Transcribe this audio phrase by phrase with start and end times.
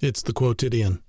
[0.00, 1.02] It's the quotidian.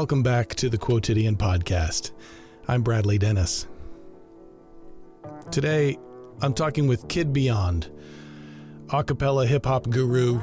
[0.00, 2.12] Welcome back to the Quotidian Podcast.
[2.66, 3.66] I'm Bradley Dennis.
[5.50, 5.98] Today,
[6.40, 7.90] I'm talking with Kid Beyond,
[8.88, 10.40] a cappella hip hop guru,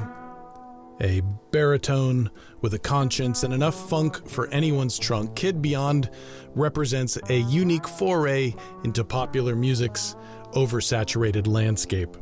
[1.00, 2.30] a baritone
[2.60, 5.34] with a conscience and enough funk for anyone's trunk.
[5.34, 6.08] Kid Beyond
[6.54, 8.54] represents a unique foray
[8.84, 10.14] into popular music's
[10.52, 12.16] oversaturated landscape.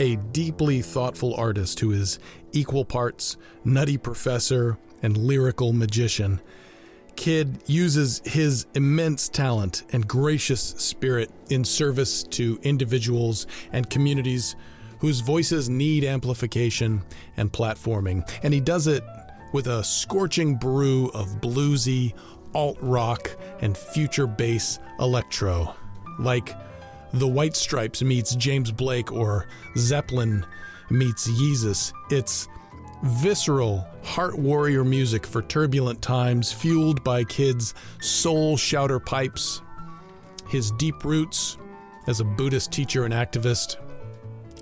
[0.00, 2.18] A deeply thoughtful artist who is
[2.50, 6.40] equal parts nutty professor and lyrical magician.
[7.16, 14.56] Kid uses his immense talent and gracious spirit in service to individuals and communities
[15.00, 17.02] whose voices need amplification
[17.36, 18.28] and platforming.
[18.42, 19.02] And he does it
[19.52, 22.14] with a scorching brew of bluesy,
[22.54, 25.74] alt rock, and future bass electro.
[26.18, 26.54] Like
[27.12, 30.46] The White Stripes meets James Blake or Zeppelin
[30.90, 31.92] meets Yeezus.
[32.10, 32.48] It's
[33.02, 39.62] visceral, heart warrior music for turbulent times, fueled by Kid's soul shouter pipes,
[40.48, 41.56] his deep roots
[42.06, 43.76] as a Buddhist teacher and activist,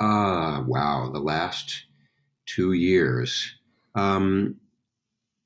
[0.00, 1.10] Ah, uh, wow.
[1.12, 1.84] The last
[2.46, 3.54] two years.
[3.94, 4.56] Um,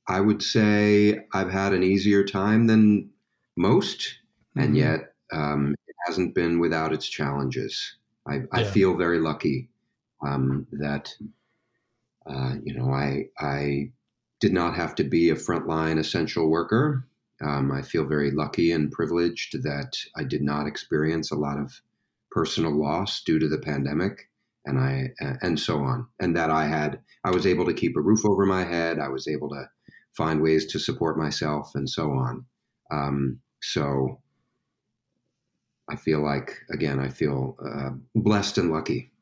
[0.08, 3.10] I would say I've had an easier time than
[3.56, 4.18] most,
[4.56, 4.76] and mm-hmm.
[4.76, 7.96] yet um, it hasn't been without its challenges.
[8.26, 8.42] I, yeah.
[8.52, 9.68] I feel very lucky
[10.24, 11.10] um, that
[12.26, 13.92] uh, you know I I
[14.40, 17.06] did not have to be a frontline essential worker.
[17.40, 21.80] Um, I feel very lucky and privileged that I did not experience a lot of
[22.30, 24.28] personal loss due to the pandemic,
[24.64, 25.10] and I
[25.42, 28.44] and so on, and that I had I was able to keep a roof over
[28.46, 28.98] my head.
[28.98, 29.68] I was able to
[30.16, 32.44] find ways to support myself, and so on.
[32.90, 34.20] Um, so
[35.90, 39.12] I feel like, again, I feel uh, blessed and lucky.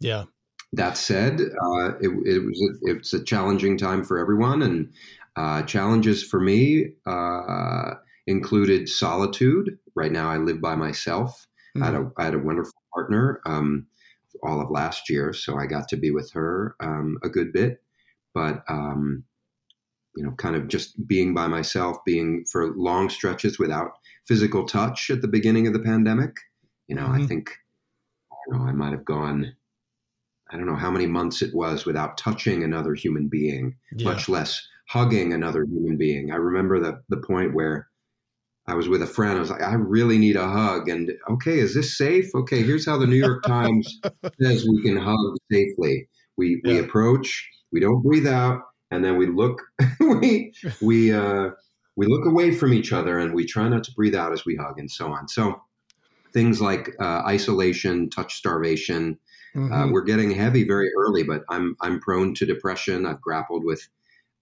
[0.00, 0.24] Yeah.
[0.72, 4.92] That said, uh, it, it, was a, it's a challenging time for everyone, and
[5.36, 7.94] uh, challenges for me uh,
[8.26, 9.78] included solitude.
[9.94, 11.46] Right now, I live by myself.
[11.76, 11.82] Mm-hmm.
[11.82, 13.86] I, had a, I had a wonderful partner um,
[14.42, 17.82] all of last year, so I got to be with her um, a good bit.
[18.34, 19.24] But um,
[20.14, 23.92] you know, kind of just being by myself, being for long stretches without
[24.26, 26.36] physical touch at the beginning of the pandemic.
[26.88, 27.22] You know, mm-hmm.
[27.22, 27.50] I think,
[28.30, 29.54] I know, I might have gone,
[30.50, 34.08] I don't know how many months it was without touching another human being, yeah.
[34.08, 36.30] much less hugging another human being.
[36.30, 37.88] I remember the, the point where
[38.66, 39.36] I was with a friend.
[39.36, 40.88] I was like, I really need a hug.
[40.88, 42.26] And okay, is this safe?
[42.34, 44.00] Okay, here's how the New York Times
[44.40, 46.08] says we can hug safely.
[46.36, 46.74] We yeah.
[46.74, 48.60] we approach, we don't breathe out,
[48.92, 49.62] and then we look
[50.00, 51.50] we we uh,
[51.96, 54.54] we look away from each other and we try not to breathe out as we
[54.54, 55.26] hug and so on.
[55.28, 55.60] So
[56.32, 59.18] things like uh, isolation, touch starvation,
[59.54, 59.72] uh, mm-hmm.
[59.72, 61.22] uh, we're getting heavy very early.
[61.22, 63.06] But I'm I'm prone to depression.
[63.06, 63.86] I've grappled with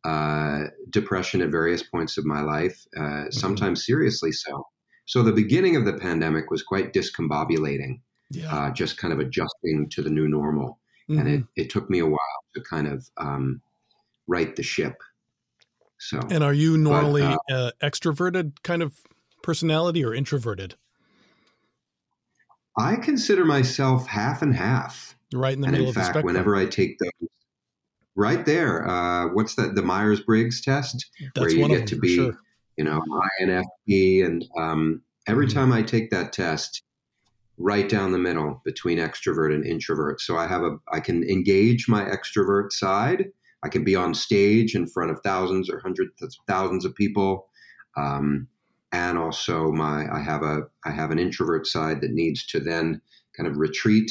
[0.04, 3.30] uh, depression at various points of my life, uh, mm-hmm.
[3.30, 4.66] sometimes seriously so.
[5.06, 8.00] So the beginning of the pandemic was quite discombobulating,
[8.30, 8.54] yeah.
[8.54, 10.78] uh, just kind of adjusting to the new normal.
[11.08, 11.18] Mm-hmm.
[11.18, 11.60] And it, mm-hmm.
[11.60, 13.60] it took me a while to kind of um,
[14.30, 14.94] right the ship.
[15.98, 18.98] So, and are you normally but, uh, extroverted kind of
[19.42, 20.76] personality or introverted?
[22.78, 25.14] I consider myself half and half.
[25.34, 26.26] Right in the and middle in of fact, the spectrum.
[26.26, 27.28] Whenever I take those
[28.16, 28.88] right there.
[28.88, 29.74] Uh, what's that?
[29.74, 32.36] The Myers Briggs test, That's where you get to be, sure.
[32.76, 33.00] you know,
[33.40, 34.24] INFP.
[34.24, 35.58] And um, every mm-hmm.
[35.58, 36.82] time I take that test,
[37.56, 40.20] right down the middle between extrovert and introvert.
[40.20, 43.26] So I have a, I can engage my extrovert side.
[43.62, 47.48] I can be on stage in front of thousands or hundreds of thousands of people.
[47.96, 48.48] Um,
[48.92, 53.00] and also my, I have a, I have an introvert side that needs to then
[53.36, 54.10] kind of retreat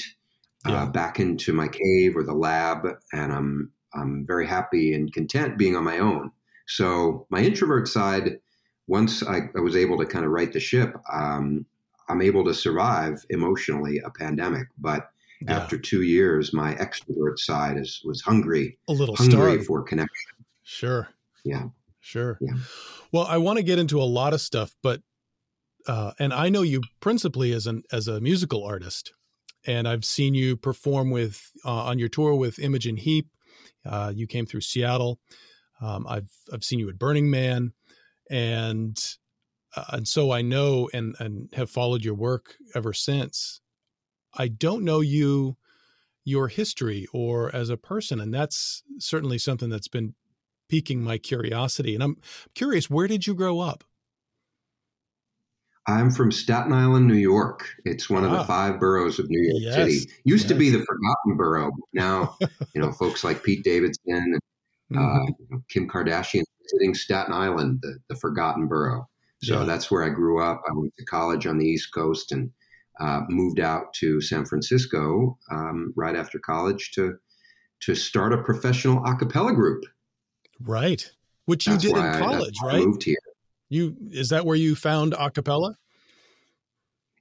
[0.65, 0.83] uh, yeah.
[0.83, 2.87] uh, back into my cave or the lab.
[3.11, 6.31] And I'm, I'm very happy and content being on my own.
[6.67, 8.39] So my introvert side,
[8.87, 11.65] once I, I was able to kind of right the ship, um,
[12.07, 14.67] I'm able to survive emotionally a pandemic.
[14.77, 15.09] But
[15.41, 15.57] yeah.
[15.57, 19.65] after two years, my extrovert side is was hungry, a little hungry starved.
[19.65, 20.31] for connection.
[20.63, 21.09] Sure.
[21.43, 21.65] Yeah.
[22.01, 22.37] Sure.
[22.41, 22.53] Yeah.
[23.11, 25.01] Well, I want to get into a lot of stuff, but
[25.87, 29.13] uh, and I know you principally as an as a musical artist,
[29.65, 33.27] and I've seen you perform with uh, on your tour with Imogen Heap
[33.85, 35.19] uh, you came through Seattle.
[35.81, 37.73] Um, I've I've seen you at Burning Man,
[38.29, 38.97] and
[39.75, 43.61] uh, and so I know and and have followed your work ever since.
[44.37, 45.57] I don't know you,
[46.23, 50.15] your history or as a person, and that's certainly something that's been
[50.69, 51.95] piquing my curiosity.
[51.95, 52.17] And I'm
[52.55, 53.83] curious, where did you grow up?
[55.87, 57.67] I'm from Staten Island, New York.
[57.83, 58.43] It's one of the ah.
[58.43, 59.75] five boroughs of New York yes.
[59.75, 60.11] City.
[60.23, 60.49] Used yes.
[60.49, 61.71] to be the forgotten borough.
[61.93, 62.37] Now,
[62.75, 64.35] you know, folks like Pete Davidson and
[64.95, 65.57] uh, mm-hmm.
[65.69, 69.07] Kim Kardashian visiting Staten Island, the, the forgotten borough.
[69.41, 69.65] So yeah.
[69.65, 70.61] that's where I grew up.
[70.69, 72.51] I went to college on the East Coast and
[72.99, 77.17] uh, moved out to San Francisco um, right after college to
[77.81, 79.85] to start a professional a cappella group.
[80.59, 81.09] Right,
[81.45, 82.85] which you that's did in college, I, right?
[82.85, 83.17] moved here.
[83.69, 85.75] You is that where you found acapella?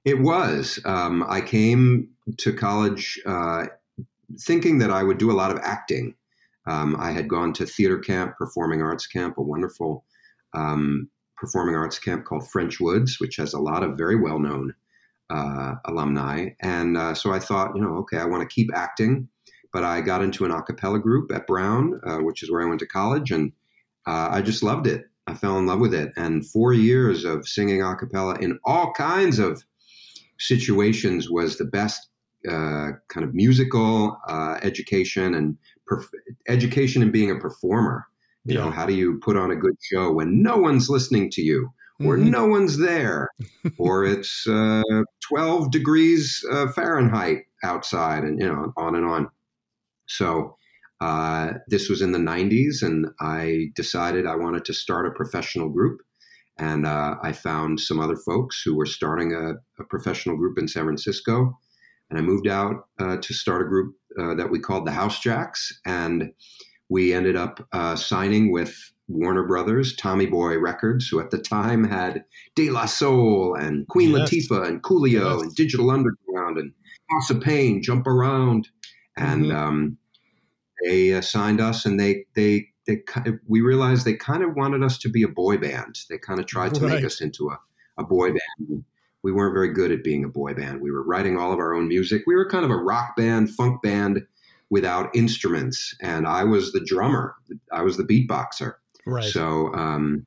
[0.05, 0.79] It was.
[0.85, 3.65] Um, I came to college uh,
[4.41, 6.15] thinking that I would do a lot of acting.
[6.67, 10.05] Um, I had gone to theater camp, performing arts camp, a wonderful
[10.53, 14.73] um, performing arts camp called French Woods, which has a lot of very well known
[15.29, 16.49] uh, alumni.
[16.61, 19.27] And uh, so I thought, you know, okay, I want to keep acting.
[19.71, 22.65] But I got into an a cappella group at Brown, uh, which is where I
[22.65, 23.51] went to college, and
[24.07, 25.05] uh, I just loved it.
[25.27, 26.11] I fell in love with it.
[26.17, 29.63] And four years of singing a cappella in all kinds of
[30.39, 32.09] situations was the best
[32.47, 35.57] uh, kind of musical uh, education and
[35.89, 36.07] perf-
[36.47, 38.05] education in being a performer.
[38.45, 38.65] You yeah.
[38.65, 41.69] know, how do you put on a good show when no one's listening to you?
[42.01, 42.29] Or mm-hmm.
[42.29, 43.27] no one's there,
[43.77, 44.83] or it's uh,
[45.27, 49.29] 12 degrees uh, Fahrenheit outside, and you know, on and on.
[50.05, 50.55] So,
[51.01, 55.69] uh, this was in the 90s, and I decided I wanted to start a professional
[55.69, 56.01] group.
[56.57, 60.67] And uh, I found some other folks who were starting a, a, professional group in
[60.67, 61.57] San Francisco.
[62.09, 65.21] And I moved out uh, to start a group uh, that we called the House
[65.21, 65.71] Jacks.
[65.85, 66.33] And
[66.89, 68.75] we ended up uh, signing with
[69.09, 72.23] Warner Brothers, Tommy Boy Records, who at the time had
[72.55, 74.29] De La Soul and Queen yes.
[74.29, 75.41] Latifah and Coolio yes.
[75.41, 76.71] and Digital Underground and
[77.09, 78.69] House of Pain, Jump Around.
[79.17, 79.57] And mm-hmm.
[79.57, 79.97] um,
[80.83, 83.01] they uh, signed us, and they they they
[83.47, 85.99] we realized they kind of wanted us to be a boy band.
[86.09, 86.95] They kind of tried to right.
[86.95, 87.59] make us into a,
[87.97, 88.83] a boy band.
[89.21, 90.81] We weren't very good at being a boy band.
[90.81, 92.23] We were writing all of our own music.
[92.25, 94.25] We were kind of a rock band, funk band
[94.69, 97.35] without instruments, and I was the drummer.
[97.71, 98.75] I was the beatboxer.
[99.09, 99.23] Right.
[99.25, 100.25] So, um,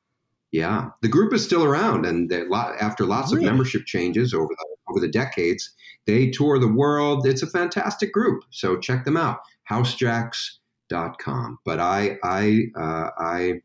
[0.51, 3.45] yeah, the group is still around, and after lots really?
[3.45, 5.71] of membership changes over the over the decades,
[6.05, 7.25] they tour the world.
[7.25, 8.43] It's a fantastic group.
[8.51, 11.59] So check them out housejacks.com.
[11.65, 13.61] But I, I, uh, I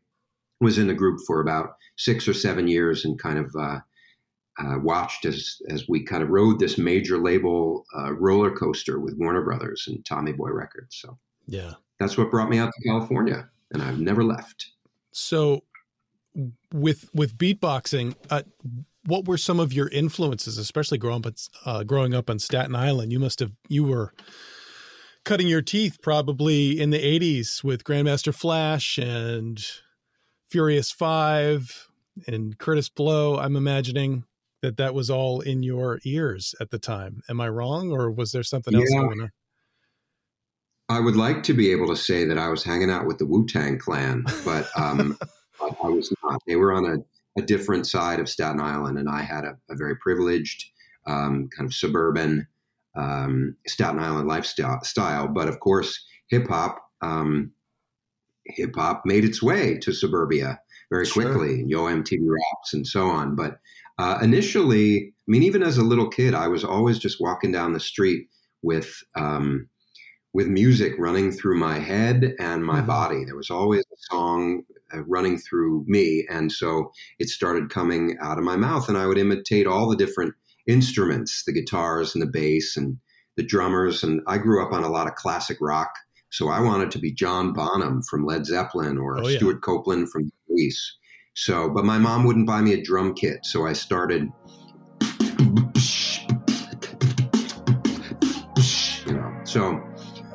[0.59, 3.79] was in the group for about six or seven years and kind of uh,
[4.59, 9.17] uh, watched as as we kind of rode this major label uh, roller coaster with
[9.17, 10.97] Warner Brothers and Tommy Boy Records.
[10.97, 14.71] So yeah, that's what brought me out to California, and I've never left.
[15.11, 15.63] So
[16.73, 18.43] with with beatboxing, uh,
[19.05, 21.35] what were some of your influences, especially growing up,
[21.65, 23.11] uh, growing up on Staten Island?
[23.11, 24.13] You must have you were
[25.25, 29.63] cutting your teeth probably in the '80s with Grandmaster Flash and
[30.49, 31.87] Furious Five
[32.27, 33.37] and Kurtis Blow.
[33.37, 34.25] I'm imagining
[34.61, 37.21] that that was all in your ears at the time.
[37.29, 38.99] Am I wrong, or was there something else yeah.
[38.99, 39.31] going on?
[40.89, 43.25] I would like to be able to say that I was hanging out with the
[43.25, 45.17] Wu Tang Clan, but um,
[45.61, 46.41] I was not.
[46.47, 46.97] They were on a
[47.37, 50.65] a different side of Staten Island, and I had a, a very privileged
[51.07, 52.47] um, kind of suburban
[52.95, 54.83] um, Staten Island lifestyle.
[54.83, 55.27] Style.
[55.27, 57.51] But of course, hip hop um,
[58.45, 63.35] hip hop made its way to suburbia very quickly, Yo MTV Raps and so on.
[63.35, 63.59] But
[63.97, 67.73] uh, initially, I mean, even as a little kid, I was always just walking down
[67.73, 68.27] the street
[68.61, 69.69] with um,
[70.33, 72.87] with music running through my head and my mm-hmm.
[72.87, 73.25] body.
[73.25, 76.25] There was always a song uh, running through me.
[76.29, 79.95] And so it started coming out of my mouth, and I would imitate all the
[79.95, 80.33] different
[80.67, 82.97] instruments the guitars and the bass and
[83.37, 84.03] the drummers.
[84.03, 85.89] And I grew up on a lot of classic rock.
[86.31, 89.37] So I wanted to be John Bonham from Led Zeppelin or oh, yeah.
[89.37, 90.97] Stewart Copeland from the Police.
[91.33, 93.45] So, but my mom wouldn't buy me a drum kit.
[93.45, 94.29] So I started,
[99.05, 99.88] you know, so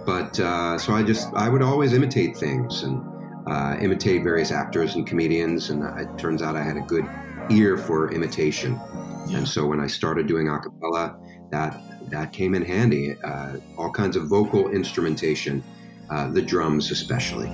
[0.05, 3.03] but uh, so I just I would always imitate things and
[3.47, 7.07] uh, imitate various actors and comedians, and it turns out I had a good
[7.51, 8.81] ear for imitation.
[9.29, 9.39] Yeah.
[9.39, 11.19] And so when I started doing a cappella,
[11.51, 11.81] that
[12.11, 13.17] that came in handy.
[13.23, 15.63] Uh, all kinds of vocal instrumentation,
[16.11, 17.51] uh, the drums especially.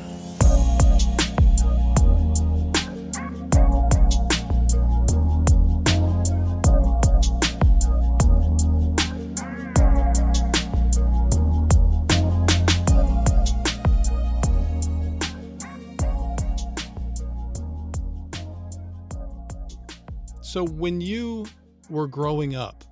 [20.60, 21.46] So when you
[21.88, 22.84] were growing up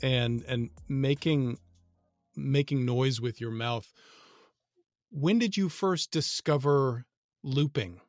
[0.00, 1.58] and and making
[2.34, 3.92] making noise with your mouth,
[5.10, 7.04] when did you first discover
[7.42, 8.00] looping?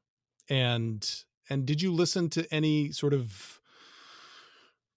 [0.49, 1.05] And
[1.49, 3.59] and did you listen to any sort of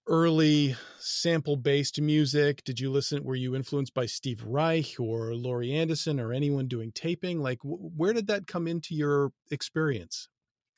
[0.07, 2.63] early sample based music?
[2.63, 3.21] Did you listen?
[3.21, 7.41] Were you influenced by Steve Reich or Laurie Anderson or anyone doing taping?
[7.41, 10.29] Like, where did that come into your experience?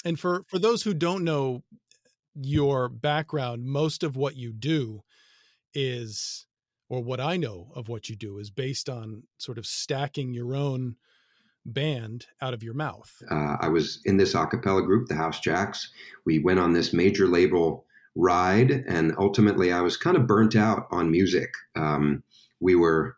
[0.04, 1.62] And for for those who don't know
[2.40, 5.04] your background, most of what you do
[5.74, 6.46] is,
[6.90, 10.56] or what I know of what you do, is based on sort of stacking your
[10.56, 10.96] own
[11.66, 13.12] band out of your mouth.
[13.30, 15.92] Uh, I was in this a cappella group, the House Jacks.
[16.26, 20.88] We went on this major label ride, and ultimately, I was kind of burnt out
[20.92, 21.50] on music.
[21.76, 22.24] Um,
[22.60, 23.18] we were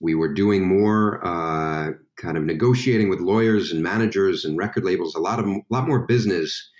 [0.00, 5.14] we were doing more uh, kind of negotiating with lawyers and managers and record labels,
[5.14, 6.70] a lot of a lot more business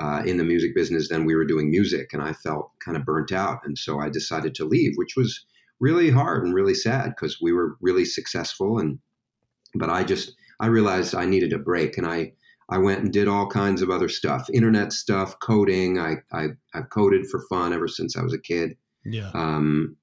[0.00, 2.12] uh, in the music business than we were doing music.
[2.12, 3.58] And I felt kind of burnt out.
[3.64, 5.44] And so I decided to leave, which was
[5.78, 8.78] really hard and really sad because we were really successful.
[8.78, 8.98] And,
[9.74, 12.32] but I just, I realized I needed a break and I,
[12.70, 15.98] I went and did all kinds of other stuff, internet stuff, coding.
[15.98, 18.76] I, I, I've coded for fun ever since I was a kid.
[19.04, 19.30] Yeah.
[19.34, 19.96] Um,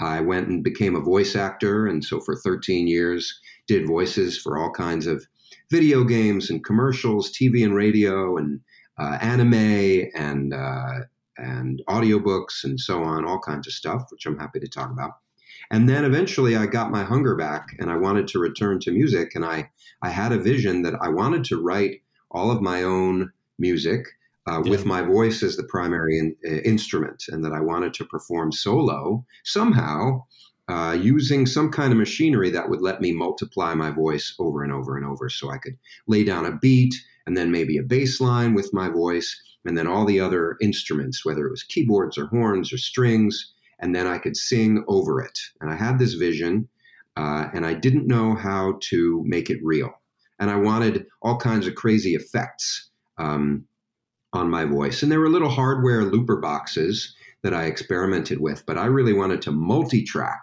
[0.00, 1.86] I went and became a voice actor.
[1.86, 5.24] And so for 13 years, did voices for all kinds of
[5.70, 8.60] video games and commercials, TV and radio, and
[8.98, 11.00] uh, anime and uh,
[11.38, 15.12] and audiobooks and so on, all kinds of stuff, which I'm happy to talk about.
[15.70, 19.34] And then eventually I got my hunger back and I wanted to return to music.
[19.34, 19.70] And I,
[20.02, 24.06] I had a vision that I wanted to write all of my own music
[24.48, 24.70] uh, yeah.
[24.70, 28.50] with my voice as the primary in, uh, instrument and that I wanted to perform
[28.52, 30.24] solo somehow
[30.68, 34.72] uh, using some kind of machinery that would let me multiply my voice over and
[34.72, 36.94] over and over so I could lay down a beat
[37.28, 41.26] and then maybe a bass line with my voice, and then all the other instruments,
[41.26, 45.38] whether it was keyboards or horns or strings, and then I could sing over it.
[45.60, 46.66] And I had this vision,
[47.18, 49.92] uh, and I didn't know how to make it real.
[50.40, 53.66] And I wanted all kinds of crazy effects um,
[54.32, 55.02] on my voice.
[55.02, 59.42] And there were little hardware looper boxes that I experimented with, but I really wanted
[59.42, 60.40] to multi track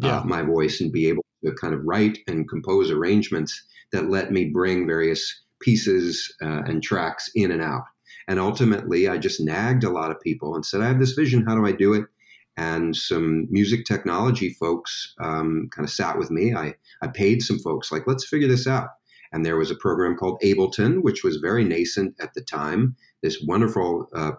[0.00, 0.22] uh, yeah.
[0.24, 3.60] my voice and be able to kind of write and compose arrangements
[3.90, 7.84] that let me bring various pieces uh, and tracks in and out.
[8.28, 11.44] And ultimately, I just nagged a lot of people and said, I have this vision.
[11.46, 12.04] How do I do it?
[12.56, 16.54] And some music technology folks um, kind of sat with me.
[16.54, 18.88] I, I paid some folks, like, let's figure this out.
[19.32, 22.96] And there was a program called Ableton, which was very nascent at the time.
[23.22, 24.32] This wonderful uh,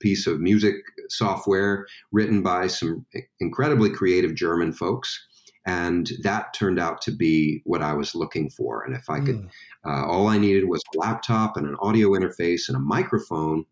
[0.00, 0.76] piece of music
[1.08, 3.06] software written by some
[3.40, 5.26] incredibly creative German folks
[5.68, 8.84] and that turned out to be what I was looking for.
[8.84, 9.50] And if I could, mm.
[9.86, 13.64] uh, all I needed was a laptop and an audio interface and a microphone.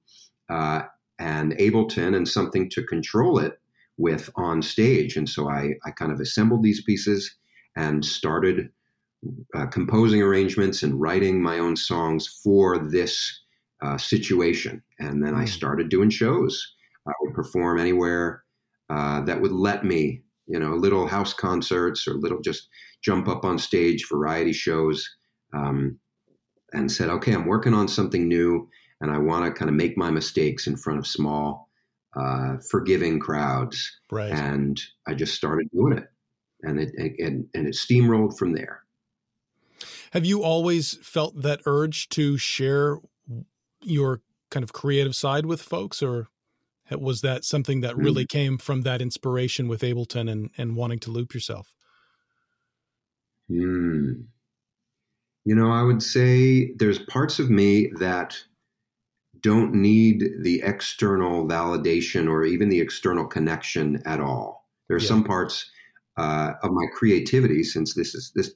[0.49, 0.83] Uh,
[1.19, 3.59] and Ableton and something to control it
[3.97, 5.17] with on stage.
[5.17, 7.35] And so I, I kind of assembled these pieces
[7.77, 8.71] and started
[9.55, 13.41] uh, composing arrangements and writing my own songs for this
[13.83, 14.83] uh, situation.
[14.99, 15.47] And then I hmm.
[15.47, 16.75] started doing shows.
[17.07, 18.43] I would perform anywhere
[18.91, 22.69] uh, that would let me, you know, little house concerts or little just
[23.03, 25.09] jump up on stage variety shows.
[25.53, 25.99] Um,
[26.73, 28.69] and said, okay, I'm working on something new,
[29.01, 31.71] and I want to kind of make my mistakes in front of small,
[32.17, 34.01] uh, forgiving crowds.
[34.11, 34.33] Right.
[34.33, 36.05] And I just started doing it,
[36.63, 38.83] and it and, and it steamrolled from there.
[40.11, 42.99] Have you always felt that urge to share
[43.83, 46.29] your kind of creative side with folks, or
[46.91, 48.39] was that something that really mm-hmm.
[48.39, 51.75] came from that inspiration with Ableton and, and wanting to loop yourself?
[53.49, 54.13] Hmm.
[55.45, 58.37] You know, I would say there's parts of me that
[59.41, 64.69] don't need the external validation or even the external connection at all.
[64.89, 65.09] There are yeah.
[65.09, 65.71] some parts
[66.17, 68.55] uh, of my creativity, since this is this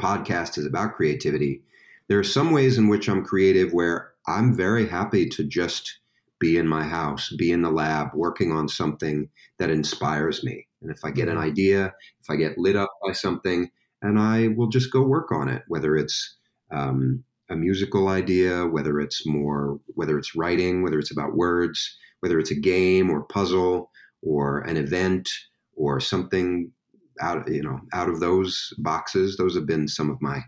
[0.00, 1.62] podcast is about creativity.
[2.08, 5.98] There are some ways in which I'm creative where I'm very happy to just
[6.40, 9.28] be in my house, be in the lab, working on something
[9.58, 10.66] that inspires me.
[10.82, 11.44] And if I get an mm-hmm.
[11.44, 13.70] idea, if I get lit up by something,
[14.02, 16.36] and I will just go work on it, whether it's
[16.72, 22.38] um, a musical idea, whether it's more, whether it's writing, whether it's about words, whether
[22.38, 23.90] it's a game or puzzle
[24.22, 25.28] or an event
[25.74, 26.72] or something
[27.20, 29.36] out, you know, out of those boxes.
[29.36, 30.40] Those have been some of my,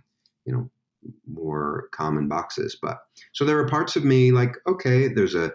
[0.46, 0.70] you know,
[1.30, 2.76] more common boxes.
[2.80, 2.98] But
[3.32, 5.52] so there are parts of me like, okay, there's a,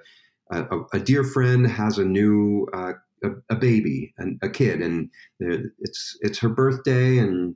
[0.51, 5.09] a, a dear friend has a new, uh, a, a, baby and a kid and
[5.39, 7.55] it's, it's her birthday and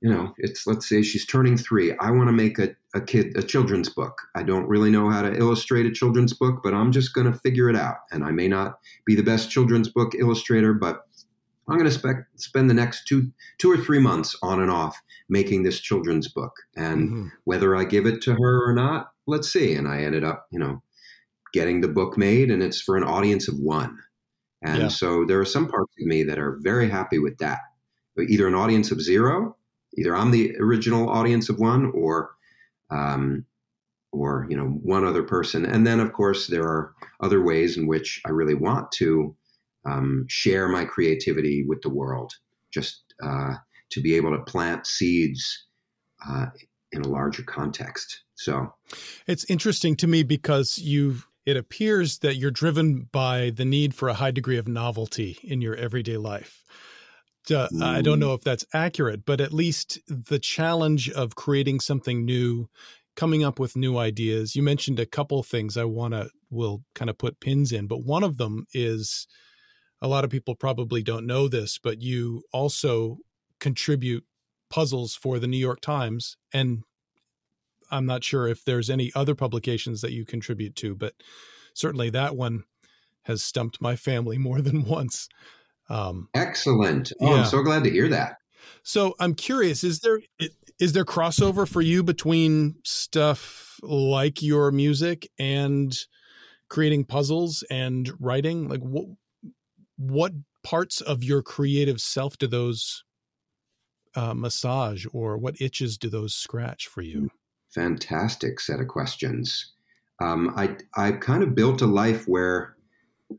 [0.00, 1.96] you know, it's let's say she's turning three.
[1.98, 4.16] I want to make a, a kid a children's book.
[4.34, 7.38] I don't really know how to illustrate a children's book, but I'm just going to
[7.38, 7.96] figure it out.
[8.12, 11.06] And I may not be the best children's book illustrator, but
[11.68, 15.00] I'm going to spe- spend the next two two or three months on and off
[15.28, 16.52] making this children's book.
[16.76, 17.26] And mm-hmm.
[17.44, 19.74] whether I give it to her or not, let's see.
[19.74, 20.82] And I ended up, you know,
[21.56, 23.98] getting the book made, and it's for an audience of one.
[24.62, 24.88] And yeah.
[24.88, 27.58] so there are some parts of me that are very happy with that.
[28.18, 29.56] Either an audience of zero
[29.96, 32.30] either I'm the original audience of one or
[32.90, 33.44] um,
[34.12, 37.86] or you know one other person and then of course there are other ways in
[37.86, 39.34] which I really want to
[39.84, 42.32] um, share my creativity with the world
[42.72, 43.54] just uh,
[43.90, 45.66] to be able to plant seeds
[46.28, 46.46] uh,
[46.92, 48.72] in a larger context so
[49.26, 54.08] it's interesting to me because you it appears that you're driven by the need for
[54.08, 56.64] a high degree of novelty in your everyday life
[57.50, 62.24] uh, I don't know if that's accurate, but at least the challenge of creating something
[62.24, 62.68] new,
[63.14, 64.56] coming up with new ideas.
[64.56, 68.04] You mentioned a couple things I want to will kind of put pins in, but
[68.04, 69.26] one of them is
[70.00, 73.18] a lot of people probably don't know this, but you also
[73.60, 74.24] contribute
[74.68, 76.82] puzzles for the New York Times and
[77.90, 81.14] I'm not sure if there's any other publications that you contribute to, but
[81.74, 82.64] certainly that one
[83.22, 85.28] has stumped my family more than once.
[85.88, 87.12] Um, Excellent.
[87.20, 87.42] Oh, yeah.
[87.42, 88.38] I'm so glad to hear that.
[88.82, 90.20] So I'm curious: is there
[90.78, 95.96] is there crossover for you between stuff like your music and
[96.68, 98.68] creating puzzles and writing?
[98.68, 99.06] Like what
[99.96, 103.04] what parts of your creative self do those
[104.14, 107.30] uh, massage, or what itches do those scratch for you?
[107.74, 109.72] Fantastic set of questions.
[110.22, 112.76] Um, I I kind of built a life where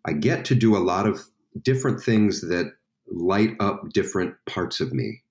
[0.05, 1.21] I get to do a lot of
[1.61, 2.73] different things that
[3.09, 5.23] light up different parts of me.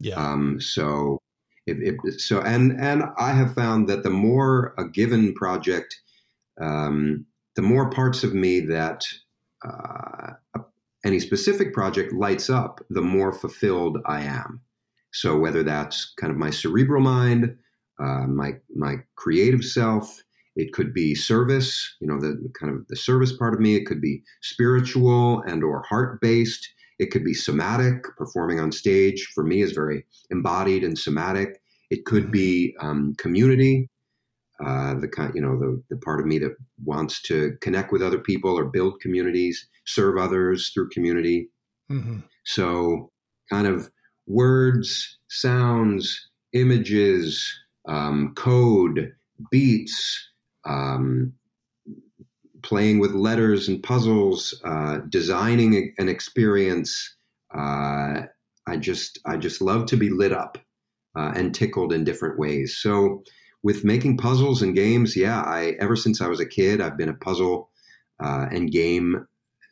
[0.00, 0.14] Yeah.
[0.14, 1.20] Um, so,
[1.66, 6.00] if, if, so, and and I have found that the more a given project,
[6.60, 9.04] um, the more parts of me that
[9.64, 10.32] uh,
[11.04, 14.60] any specific project lights up, the more fulfilled I am.
[15.12, 17.56] So whether that's kind of my cerebral mind,
[18.02, 20.22] uh, my my creative self,
[20.56, 23.76] it could be service, you know, the kind of the service part of me.
[23.76, 26.68] It could be spiritual and or heart based.
[26.98, 28.04] It could be somatic.
[28.16, 31.60] Performing on stage for me is very embodied and somatic.
[31.90, 33.88] It could be um, community,
[34.64, 38.02] uh, the kind, you know, the the part of me that wants to connect with
[38.02, 41.48] other people or build communities, serve others through community.
[41.90, 42.20] Mm-hmm.
[42.44, 43.10] So,
[43.50, 43.90] kind of
[44.26, 49.14] words, sounds, images, um, code,
[49.50, 50.28] beats,
[50.64, 51.32] um,
[52.62, 57.16] playing with letters and puzzles, uh, designing an experience.
[57.54, 58.22] Uh,
[58.66, 60.58] I just I just love to be lit up
[61.16, 62.78] uh, and tickled in different ways.
[62.78, 63.24] So
[63.62, 67.08] with making puzzles and games, yeah, I ever since I was a kid, I've been
[67.08, 67.70] a puzzle
[68.22, 69.26] uh, and game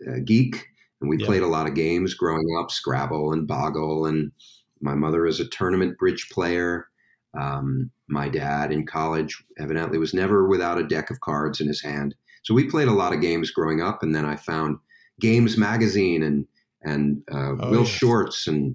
[0.08, 0.66] uh, geek,
[1.00, 1.26] and we yeah.
[1.26, 4.06] played a lot of games growing up, Scrabble and Boggle.
[4.06, 4.32] And
[4.80, 6.89] my mother is a tournament bridge player.
[7.38, 11.80] Um, my dad in college evidently was never without a deck of cards in his
[11.82, 12.14] hand.
[12.42, 14.78] So we played a lot of games growing up, and then I found
[15.20, 16.46] Games Magazine and
[16.82, 17.88] and uh, oh, Will yes.
[17.88, 18.74] Shortz and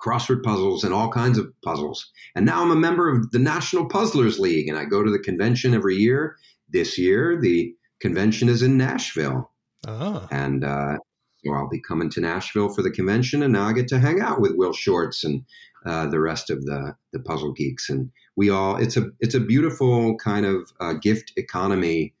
[0.00, 2.12] crossword puzzles and all kinds of puzzles.
[2.36, 5.18] And now I'm a member of the National Puzzlers League, and I go to the
[5.18, 6.36] convention every year.
[6.70, 9.50] This year, the convention is in Nashville,
[9.86, 10.28] oh.
[10.30, 10.98] and uh,
[11.44, 14.20] so I'll be coming to Nashville for the convention, and now I get to hang
[14.20, 15.44] out with Will Shortz and
[15.86, 18.76] uh, the rest of the the puzzle geeks, and we all.
[18.76, 22.14] It's a it's a beautiful kind of uh, gift economy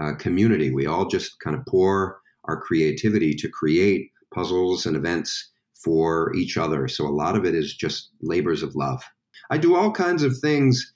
[0.00, 0.70] uh, community.
[0.70, 5.50] We all just kind of pour our creativity to create puzzles and events
[5.84, 6.88] for each other.
[6.88, 9.02] So a lot of it is just labors of love.
[9.50, 10.92] I do all kinds of things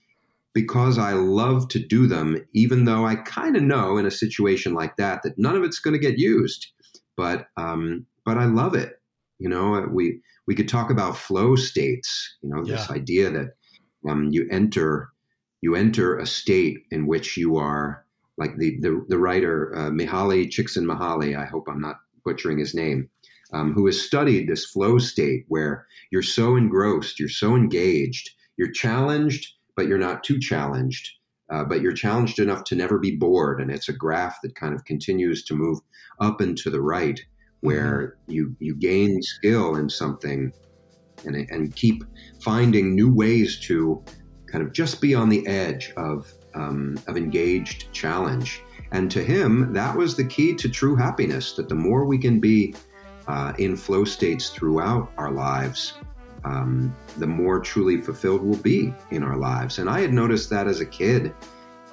[0.55, 4.73] because I love to do them, even though I kind of know in a situation
[4.73, 6.69] like that that none of it's going to get used.
[7.17, 9.01] But um, but I love it.
[9.39, 12.37] You know, we we could talk about flow states.
[12.43, 12.95] You know, this yeah.
[12.95, 13.49] idea that
[14.09, 15.09] um, you enter
[15.61, 18.05] you enter a state in which you are
[18.37, 21.39] like the the, the writer uh, Mihaly Csikszentmihalyi.
[21.39, 23.11] I hope I'm not butchering his name
[23.55, 28.71] um, who has studied this flow state where you're so engrossed, you're so engaged, you're
[28.71, 31.11] challenged, but you're not too challenged.
[31.51, 33.61] Uh, but you're challenged enough to never be bored.
[33.61, 35.79] And it's a graph that kind of continues to move
[36.19, 37.21] up and to the right,
[37.65, 38.33] where mm-hmm.
[38.33, 40.53] you, you gain skill in something
[41.25, 42.05] and, and keep
[42.43, 44.05] finding new ways to
[44.47, 48.63] kind of just be on the edge of, um, of engaged challenge.
[48.93, 52.39] And to him, that was the key to true happiness that the more we can
[52.39, 52.75] be
[53.27, 55.95] uh, in flow states throughout our lives,
[56.45, 59.79] um, the more truly fulfilled we'll be in our lives.
[59.79, 61.33] And I had noticed that as a kid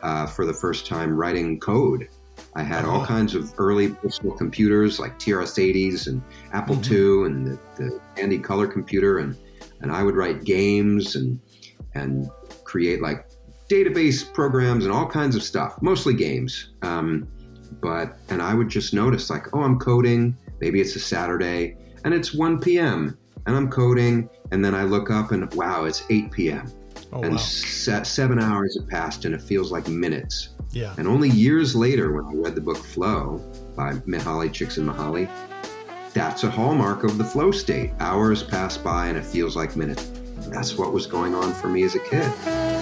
[0.03, 2.09] uh, for the first time writing code.
[2.55, 3.07] I had all uh-huh.
[3.07, 6.93] kinds of early personal computers like TRS-80s and Apple mm-hmm.
[6.93, 9.37] II and the, the Tandy Color computer, and
[9.81, 11.39] and I would write games and
[11.93, 12.29] and
[12.63, 13.27] create like
[13.69, 16.73] database programs and all kinds of stuff, mostly games.
[16.81, 17.27] Um,
[17.81, 22.13] but and I would just notice like, oh, I'm coding, Maybe it's a Saturday and
[22.13, 23.17] it's 1 p.m.
[23.45, 26.71] and I'm coding, and then I look up and wow, it's 8 p.m.
[27.13, 27.37] Oh, and wow.
[27.37, 30.49] se- seven hours have passed and it feels like minutes.
[30.71, 30.93] Yeah.
[30.97, 33.41] And only years later, when I read the book Flow
[33.75, 35.29] by Mihaly Csikszentmihalyi,
[36.13, 37.91] that's a hallmark of the flow state.
[37.99, 40.09] Hours pass by and it feels like minutes.
[40.47, 42.80] That's what was going on for me as a kid.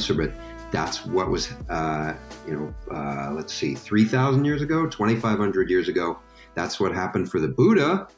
[0.00, 0.32] Answer, but
[0.72, 2.14] that's what was, uh,
[2.46, 6.18] you know, uh, let's see, 3,000 years ago, 2,500 years ago.
[6.54, 8.08] That's what happened for the Buddha.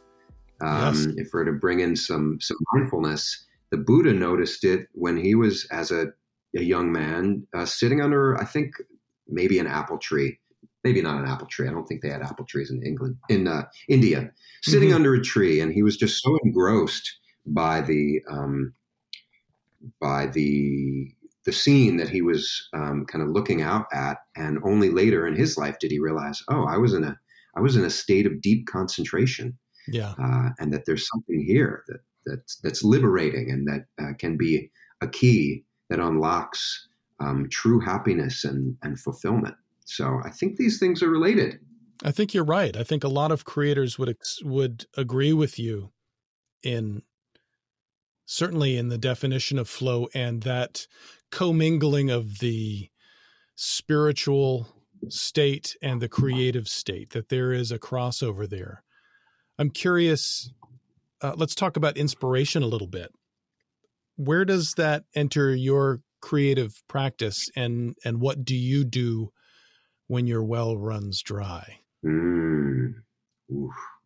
[0.60, 1.06] Um, yes.
[1.16, 5.66] If we're to bring in some, some mindfulness, the Buddha noticed it when he was,
[5.72, 6.06] as a,
[6.56, 8.74] a young man, uh, sitting under, I think,
[9.26, 10.38] maybe an apple tree.
[10.84, 11.66] Maybe not an apple tree.
[11.66, 14.30] I don't think they had apple trees in England, in uh, India.
[14.62, 14.96] Sitting mm-hmm.
[14.96, 18.72] under a tree, and he was just so engrossed by the um,
[20.00, 21.12] by the
[21.44, 25.34] the scene that he was um, kind of looking out at, and only later in
[25.34, 27.16] his life did he realize, oh, I was in a
[27.56, 31.84] I was in a state of deep concentration, yeah, uh, and that there's something here
[31.88, 36.88] that that's that's liberating and that uh, can be a key that unlocks
[37.20, 39.54] um, true happiness and and fulfillment.
[39.84, 41.58] So I think these things are related.
[42.04, 42.76] I think you're right.
[42.76, 45.92] I think a lot of creators would would agree with you
[46.62, 47.02] in
[48.26, 50.86] certainly in the definition of flow and that
[51.32, 52.88] commingling of the
[53.56, 54.68] spiritual
[55.08, 58.84] state and the creative state, that there is a crossover there.
[59.58, 60.52] I'm curious,
[61.20, 63.12] uh, let's talk about inspiration a little bit.
[64.16, 69.32] Where does that enter your creative practice and and what do you do
[70.06, 71.80] when your well runs dry?
[72.04, 72.94] Mm.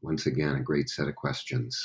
[0.03, 1.79] once again, a great set of questions.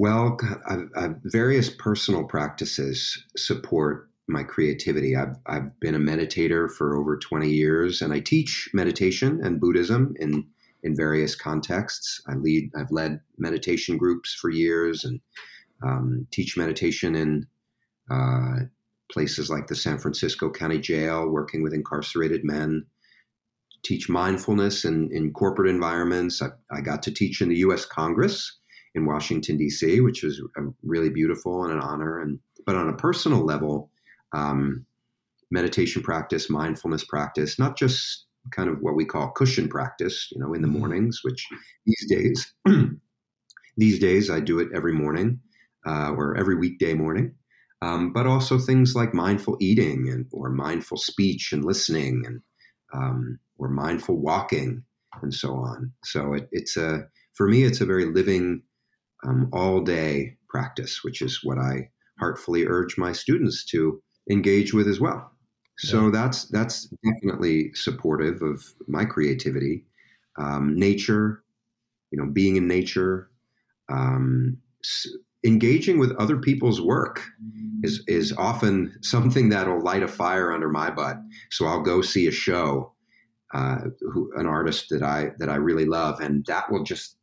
[0.00, 5.14] Well, I've, I've, various personal practices support my creativity.
[5.14, 10.14] I've, I've been a meditator for over 20 years, and I teach meditation and Buddhism
[10.18, 10.46] in
[10.84, 12.22] in various contexts.
[12.26, 15.20] I lead, I've led meditation groups for years, and
[15.82, 17.46] um, teach meditation in
[18.10, 18.60] uh,
[19.12, 22.86] places like the San Francisco County Jail, working with incarcerated men.
[23.82, 26.40] teach mindfulness in, in corporate environments.
[26.40, 27.84] I, I got to teach in the U.S.
[27.84, 28.59] Congress
[28.94, 30.42] in Washington D.C., which was
[30.82, 32.20] really beautiful and an honor.
[32.20, 33.90] And but on a personal level,
[34.32, 34.84] um,
[35.50, 40.54] meditation practice, mindfulness practice, not just kind of what we call cushion practice, you know,
[40.54, 40.78] in the mm-hmm.
[40.78, 41.46] mornings, which
[41.86, 42.54] these days,
[43.76, 45.40] these days I do it every morning
[45.86, 47.34] uh, or every weekday morning.
[47.82, 52.42] Um, but also things like mindful eating and or mindful speech and listening and
[52.92, 54.82] um, or mindful walking
[55.22, 55.92] and so on.
[56.04, 58.62] So it, it's a for me, it's a very living,
[59.26, 64.86] um, all day practice, which is what I heartfully urge my students to engage with
[64.86, 65.30] as well.
[65.78, 66.10] So yeah.
[66.12, 69.86] that's that's definitely supportive of my creativity.
[70.38, 71.42] Um, nature,
[72.10, 73.30] you know, being in nature,
[73.90, 74.58] um,
[75.44, 77.22] engaging with other people's work
[77.82, 81.16] is is often something that'll light a fire under my butt.
[81.50, 82.92] So I'll go see a show,
[83.54, 87.16] uh, who, an artist that I that I really love, and that will just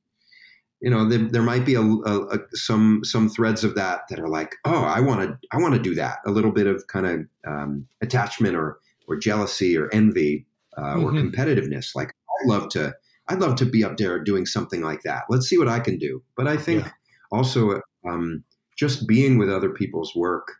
[0.82, 4.20] you know there, there might be a, a, a, some some threads of that that
[4.20, 6.20] are like oh i want to i want to do that.
[6.26, 10.46] A little bit of kind of um, attachment or or jealousy or envy
[10.78, 11.06] uh, mm-hmm.
[11.06, 11.96] or competitiveness.
[11.96, 12.94] Like i'd love to
[13.30, 15.24] i'd love to be up there doing something like that.
[15.30, 16.22] Let's see what i can do.
[16.36, 16.92] But i think yeah.
[17.32, 18.44] also um,
[18.78, 20.54] just being with other people's work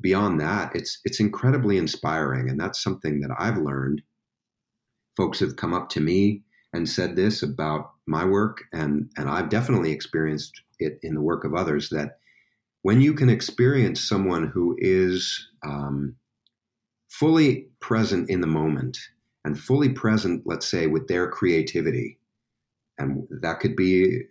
[0.00, 2.48] beyond that it's it's incredibly inspiring.
[2.48, 4.02] And that's something that i've learned.
[5.16, 9.48] Folks have come up to me and said this about my work, and and I've
[9.48, 12.18] definitely experienced it in the work of others that
[12.82, 16.16] when you can experience someone who is um,
[17.08, 18.98] fully present in the moment
[19.44, 22.18] and fully present, let's say, with their creativity,
[22.98, 24.22] and that could be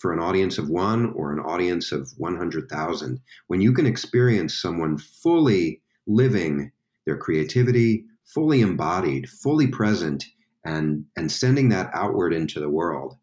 [0.00, 3.20] for an audience of one or an audience of 100,000.
[3.48, 6.72] When you can experience someone fully living
[7.04, 10.24] their creativity, fully embodied, fully present
[10.64, 13.16] and and sending that outward into the world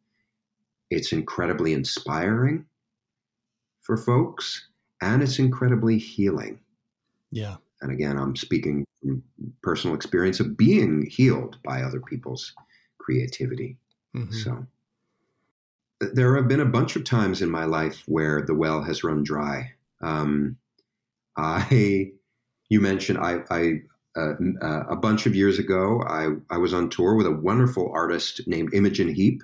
[0.93, 2.65] it's incredibly inspiring
[3.81, 4.67] for folks
[5.01, 6.59] and it's incredibly healing.
[7.31, 7.57] Yeah.
[7.81, 9.23] And again i'm speaking from
[9.61, 12.53] personal experience of being healed by other people's
[12.97, 13.77] creativity.
[14.15, 14.31] Mm-hmm.
[14.31, 14.65] so
[16.13, 19.23] there have been a bunch of times in my life where the well has run
[19.23, 19.71] dry.
[20.01, 20.57] Um,
[21.37, 22.11] i
[22.69, 23.81] you mentioned I, I
[24.15, 27.91] uh, uh, a bunch of years ago, I, I was on tour with a wonderful
[27.93, 29.41] artist named Imogen Heap,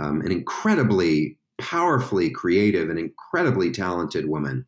[0.00, 4.64] um, an incredibly powerfully creative and incredibly talented woman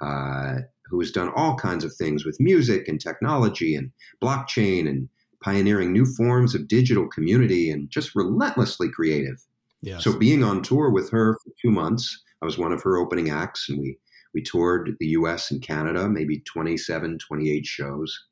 [0.00, 3.90] uh, who has done all kinds of things with music and technology and
[4.22, 5.08] blockchain and
[5.42, 9.44] pioneering new forms of digital community and just relentlessly creative.
[9.82, 10.02] Yes.
[10.02, 13.30] So being on tour with her for two months, I was one of her opening
[13.30, 13.98] acts, and we
[14.34, 15.50] we toured the U.S.
[15.50, 18.26] and Canada, maybe 27, 28 shows.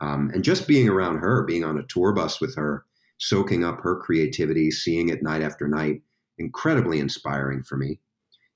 [0.00, 2.84] Um, and just being around her, being on a tour bus with her,
[3.18, 6.02] soaking up her creativity, seeing it night after night,
[6.38, 8.00] incredibly inspiring for me,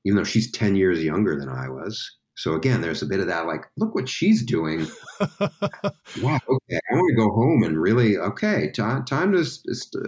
[0.05, 2.18] even though she's 10 years younger than I was.
[2.37, 4.87] So again, there's a bit of that like, look what she's doing.
[5.20, 9.44] wow, okay, I want to go home and really, okay, t- time to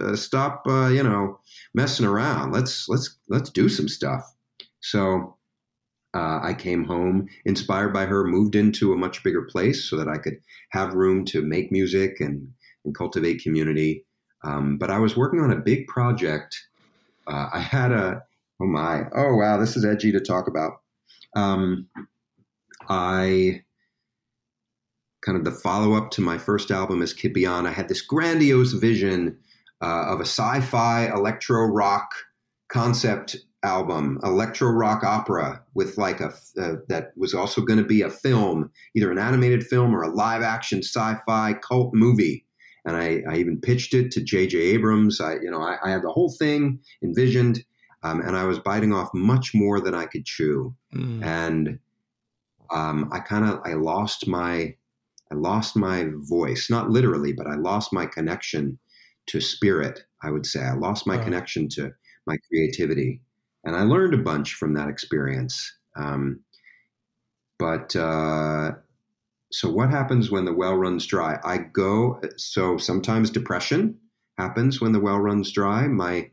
[0.01, 1.39] uh, stop, uh, you know,
[1.75, 2.51] messing around.
[2.51, 4.23] Let's let's let's do some stuff.
[4.79, 5.37] So
[6.15, 10.07] uh, I came home inspired by her, moved into a much bigger place so that
[10.07, 10.37] I could
[10.69, 12.47] have room to make music and,
[12.85, 14.05] and cultivate community.
[14.43, 16.55] Um, but I was working on a big project.
[17.27, 18.23] Uh, I had a,
[18.61, 20.81] oh my, oh wow, this is edgy to talk about.
[21.35, 21.87] Um,
[22.89, 23.63] I
[25.25, 27.37] kind of the follow up to my first album as Kid.
[27.45, 29.37] I had this grandiose vision
[29.81, 32.11] uh, of a sci fi electro rock
[32.69, 38.01] concept album, electro rock opera with like a uh, that was also going to be
[38.01, 42.45] a film, either an animated film or a live action sci-fi cult movie.
[42.85, 44.57] And I, I even pitched it to J.J.
[44.57, 45.21] Abrams.
[45.21, 47.63] I, you know, I, I had the whole thing envisioned,
[48.03, 50.75] um, and I was biting off much more than I could chew.
[50.93, 51.23] Mm.
[51.23, 51.79] And
[52.71, 54.75] um, I kind of I lost my
[55.31, 58.77] I lost my voice, not literally, but I lost my connection
[59.27, 60.03] to spirit.
[60.21, 61.91] I would say I lost my connection to
[62.27, 63.21] my creativity
[63.63, 65.73] and I learned a bunch from that experience.
[65.95, 66.41] Um,
[67.57, 68.71] but uh,
[69.53, 71.37] so, what happens when the well runs dry?
[71.43, 72.19] I go.
[72.37, 73.99] So sometimes depression
[74.35, 75.87] happens when the well runs dry.
[75.87, 76.31] My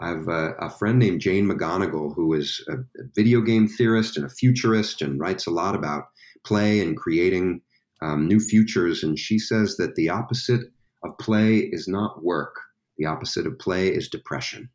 [0.00, 4.16] I have a, a, friend named Jane McGonigal who is a, a, video game theorist
[4.16, 6.08] and a futurist and writes a lot about
[6.44, 7.62] play and creating
[8.02, 9.04] um, new futures.
[9.04, 10.62] And she says that the opposite
[11.04, 12.56] of play is not work.
[12.98, 14.68] The opposite of play is depression.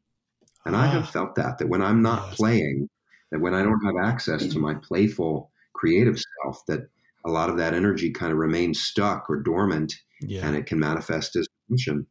[0.66, 1.12] And I have ah.
[1.12, 2.90] felt that, that when I'm not playing,
[3.32, 6.88] that when I don't have access to my playful, creative self, that
[7.26, 10.46] a lot of that energy kind of remains stuck or dormant yeah.
[10.46, 12.06] and it can manifest as tension.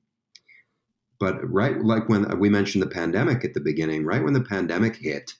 [1.18, 4.96] but right, like when we mentioned the pandemic at the beginning, right when the pandemic
[4.96, 5.32] hit,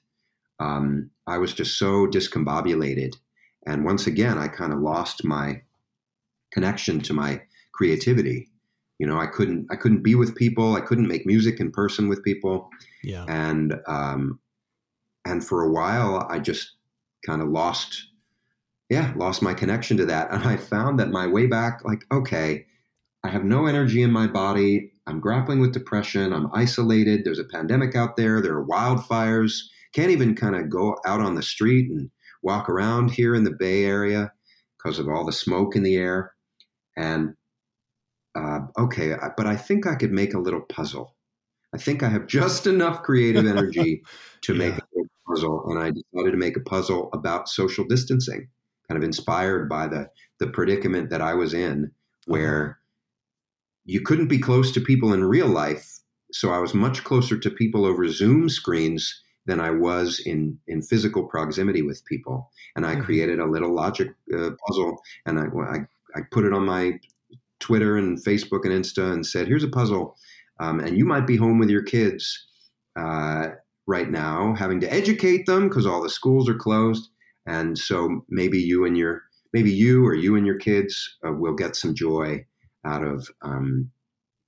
[0.59, 3.15] um, I was just so discombobulated,
[3.67, 5.63] and once again, I kind of lost my
[6.53, 7.41] connection to my
[7.73, 8.49] creativity.
[8.99, 10.77] You know, I couldn't I couldn't be with people.
[10.77, 12.69] I couldn't make music in person with people.
[13.03, 13.25] Yeah.
[13.29, 14.39] And um,
[15.25, 16.77] and for a while, I just
[17.27, 18.10] kind of lost,
[18.91, 20.31] yeah, lost my connection to that.
[20.33, 22.67] And I found that my way back, like, okay,
[23.23, 24.93] I have no energy in my body.
[25.07, 26.33] I'm grappling with depression.
[26.33, 27.25] I'm isolated.
[27.25, 28.41] There's a pandemic out there.
[28.41, 29.63] There are wildfires.
[29.93, 32.11] Can't even kind of go out on the street and
[32.43, 34.33] walk around here in the Bay Area
[34.77, 36.33] because of all the smoke in the air.
[36.97, 37.35] And
[38.35, 41.17] uh, okay, but I think I could make a little puzzle.
[41.73, 44.03] I think I have just enough creative energy
[44.43, 44.59] to yeah.
[44.59, 45.65] make a puzzle.
[45.71, 48.49] And I decided to make a puzzle about social distancing,
[48.91, 51.93] kind of inspired by the, the predicament that I was in,
[52.27, 52.75] where uh-huh.
[53.85, 56.01] you couldn't be close to people in real life.
[56.33, 60.83] So I was much closer to people over Zoom screens than I was in in
[60.83, 62.51] physical proximity with people.
[62.75, 63.05] And I mm-hmm.
[63.05, 65.77] created a little logic uh, puzzle, and I, I,
[66.17, 66.99] I put it on my
[67.61, 70.17] Twitter and Facebook and Insta, and said, "Here's a puzzle,
[70.59, 72.47] um, and you might be home with your kids
[72.97, 73.51] uh,
[73.87, 77.09] right now, having to educate them because all the schools are closed,
[77.47, 79.23] and so maybe you and your
[79.53, 82.45] maybe you or you and your kids uh, will get some joy
[82.85, 83.91] out of." Um,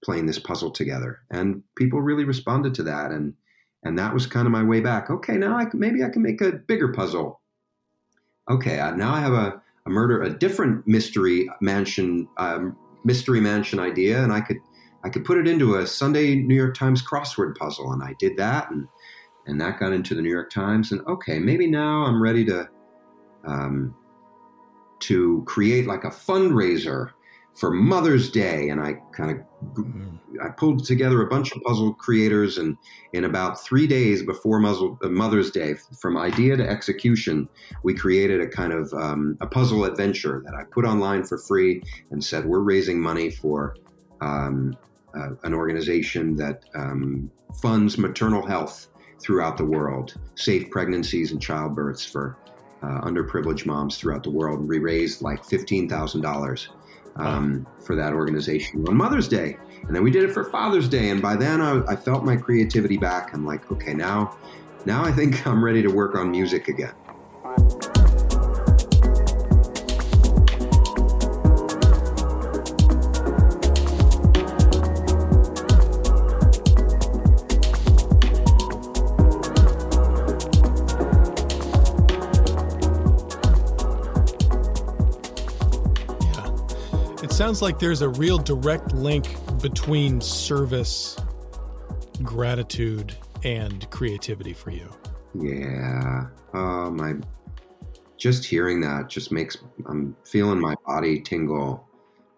[0.04, 3.34] playing this puzzle together and people really responded to that and
[3.84, 5.10] and that was kind of my way back.
[5.10, 7.40] Okay, now I maybe I can make a bigger puzzle.
[8.50, 13.78] Okay, uh, now I have a, a murder, a different mystery mansion, um, mystery mansion
[13.78, 14.58] idea, and I could
[15.04, 18.36] I could put it into a Sunday New York Times crossword puzzle, and I did
[18.36, 18.86] that, and
[19.46, 22.68] and that got into the New York Times, and okay, maybe now I'm ready to
[23.44, 23.94] um,
[25.00, 27.10] to create like a fundraiser
[27.54, 29.84] for Mother's Day, and I kind of
[30.42, 32.76] I pulled together a bunch of puzzle creators, and
[33.12, 37.48] in about three days before muzzle, uh, Mother's Day, from idea to execution,
[37.82, 41.82] we created a kind of um, a puzzle adventure that I put online for free
[42.10, 43.76] and said we're raising money for
[44.20, 44.76] um,
[45.14, 48.88] uh, an organization that um, funds maternal health
[49.20, 52.38] throughout the world, safe pregnancies and childbirths for
[52.82, 54.60] uh, underprivileged moms throughout the world.
[54.60, 56.68] And we raised like fifteen thousand dollars
[57.16, 59.56] um, for that organization on Mother's Day.
[59.86, 61.10] And then we did it for Father's Day.
[61.10, 63.34] And by then I, I felt my creativity back.
[63.34, 64.38] I'm like, okay, now,
[64.86, 66.94] now I think I'm ready to work on music again.
[87.32, 89.26] Sounds like there's a real direct link
[89.62, 91.16] between service,
[92.22, 94.88] gratitude, and creativity for you.
[95.34, 96.26] Yeah.
[96.52, 97.14] My
[98.18, 101.88] just hearing that just makes I'm feeling my body tingle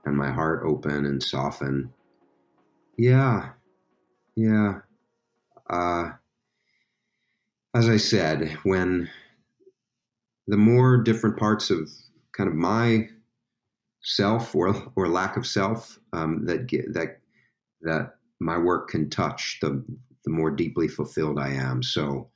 [0.06, 1.92] and my heart open and soften.
[2.96, 3.50] Yeah.
[4.36, 4.80] Yeah.
[5.68, 6.12] Uh
[7.74, 9.10] as I said, when
[10.46, 11.90] the more different parts of
[12.32, 13.08] kind of my
[14.04, 17.18] self or or lack of self um, that that
[17.82, 19.84] that my work can touch, the
[20.24, 21.82] the more deeply fulfilled I am.
[21.82, 22.30] So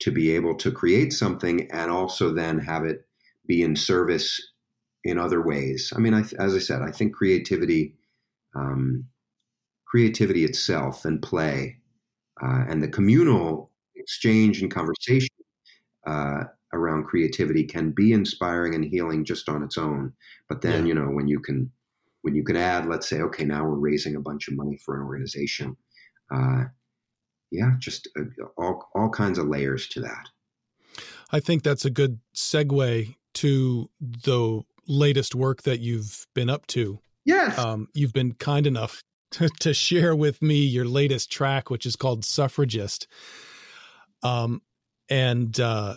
[0.00, 3.06] to be able to create something and also then have it
[3.46, 4.40] be in service
[5.04, 5.92] in other ways.
[5.94, 7.94] I mean, I, as I said, I think creativity,
[8.54, 9.04] um,
[9.86, 11.78] creativity itself and play,
[12.42, 15.34] uh, and the communal exchange and conversation
[16.06, 20.12] uh, around creativity can be inspiring and healing just on its own.
[20.48, 20.88] But then, yeah.
[20.88, 21.70] you know, when you can
[22.22, 24.96] when you can add, let's say, okay, now we're raising a bunch of money for
[24.96, 25.76] an organization.
[26.34, 26.64] Uh,
[27.50, 30.28] yeah, just uh, all all kinds of layers to that.
[31.30, 37.00] I think that's a good segue to the latest work that you've been up to.
[37.24, 39.02] Yes, um, you've been kind enough
[39.32, 43.06] to, to share with me your latest track, which is called "Suffragist."
[44.22, 44.62] Um,
[45.08, 45.94] and uh,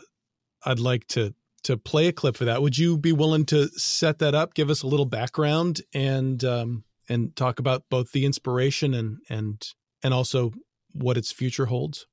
[0.66, 1.34] I'd like to
[1.64, 2.62] to play a clip for that.
[2.62, 6.84] Would you be willing to set that up, give us a little background, and um,
[7.08, 9.66] and talk about both the inspiration and and
[10.04, 10.52] and also
[10.94, 12.08] what its future holds?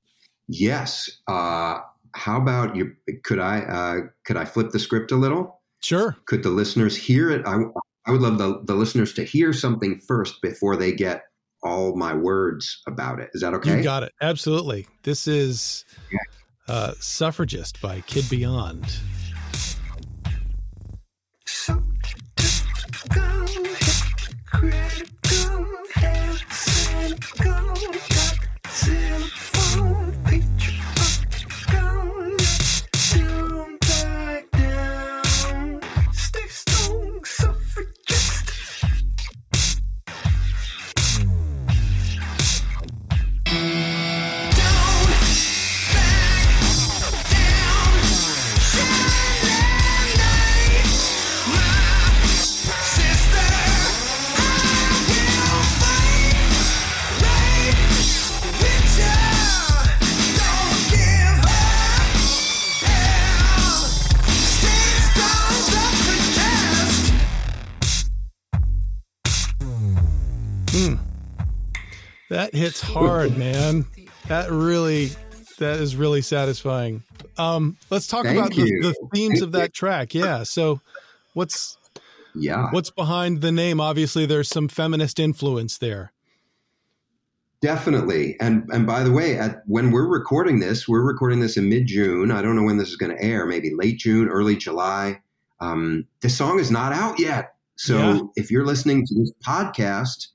[0.49, 1.11] Yes.
[1.27, 1.79] Uh,
[2.15, 2.93] how about you?
[3.25, 5.61] Could I uh, could I flip the script a little?
[5.81, 6.17] Sure.
[6.27, 7.47] Could the listeners hear it?
[7.47, 7.61] I,
[8.07, 11.23] I would love the, the listeners to hear something first before they get
[11.63, 13.31] all my words about it.
[13.33, 13.77] Is that okay?
[13.77, 14.13] You got it.
[14.21, 14.87] Absolutely.
[15.05, 16.19] This is yeah
[16.69, 18.85] uh, Suffragist by Kid Beyond.
[72.59, 73.87] Hits hard, man.
[74.27, 75.11] That really,
[75.59, 77.03] that is really satisfying.
[77.39, 80.15] Um, let's talk Thank about the, the themes Thank of that track.
[80.15, 80.43] Yeah.
[80.45, 80.81] So,
[81.35, 81.77] what's
[82.35, 82.69] Yeah.
[82.71, 83.81] what's behind the name?
[83.81, 86.13] Obviously, there's some feminist influence there.
[87.61, 88.37] Definitely.
[88.41, 91.87] And and by the way, at when we're recording this, we're recording this in mid
[91.87, 92.31] June.
[92.31, 93.47] I don't know when this is going to air.
[93.47, 95.21] Maybe late June, early July.
[95.61, 97.55] Um, the song is not out yet.
[97.75, 98.21] So Yeah.
[98.37, 100.29] if you're listening to this podcast,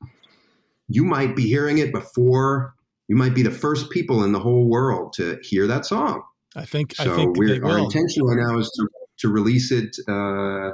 [0.93, 2.75] you might be hearing it before.
[3.07, 6.21] You might be the first people in the whole world to hear that song.
[6.55, 6.93] I think.
[6.99, 8.87] I So think we're, our intention right now is to
[9.19, 10.71] to release it uh,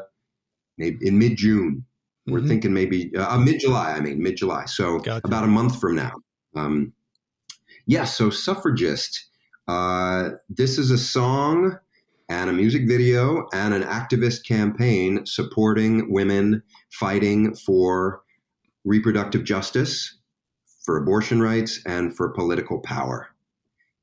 [0.77, 1.85] in mid June.
[2.27, 2.47] We're Mhm.
[2.49, 3.93] thinking maybe uh, mid July.
[3.93, 4.65] I mean mid July.
[4.65, 5.25] So Gotcha.
[5.25, 6.13] about a month from now.
[6.55, 6.91] Um,
[7.85, 8.03] yeah.
[8.03, 9.27] So suffragist.
[9.69, 11.77] Uh, this is a song
[12.27, 16.61] and a music video and an activist campaign supporting women
[16.91, 18.21] fighting for
[18.89, 20.17] reproductive justice,
[20.83, 23.27] for abortion rights, and for political power.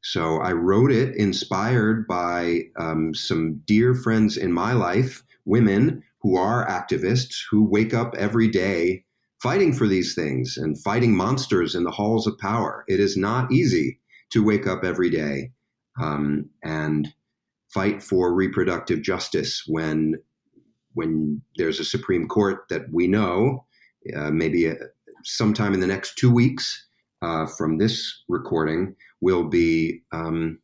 [0.03, 6.37] So I wrote it inspired by um, some dear friends in my life, women who
[6.37, 9.05] are activists who wake up every day
[9.43, 12.85] fighting for these things and fighting monsters in the halls of power.
[12.87, 13.99] It is not easy
[14.31, 15.51] to wake up every day
[16.01, 17.09] um, and
[17.75, 20.15] fight for reproductive justice when
[20.95, 23.66] when there's a Supreme Court that we know
[24.15, 24.75] uh, maybe uh
[25.25, 26.87] sometime in the next two weeks
[27.23, 30.59] uh, from this recording will be um,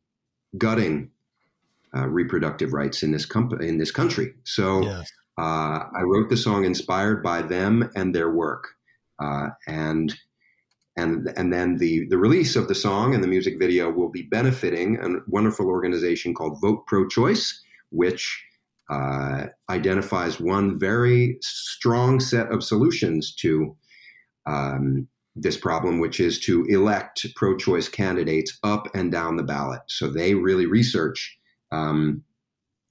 [0.59, 1.11] gutting
[1.97, 4.35] uh, reproductive rights in this comp- in this country.
[4.45, 5.11] So Yes.
[5.39, 8.69] uh, I wrote the song inspired by them and their work,
[9.19, 10.15] uh, and
[10.97, 14.23] and and then the the release of the song and the music video will be
[14.23, 18.43] benefiting a wonderful organization called Vote Pro Choice, which
[18.91, 23.77] uh, identifies one very strong set of solutions to
[24.47, 29.81] um, this problem, which is to elect pro-choice candidates up and down the ballot.
[29.89, 31.39] So they really research
[31.71, 32.23] um,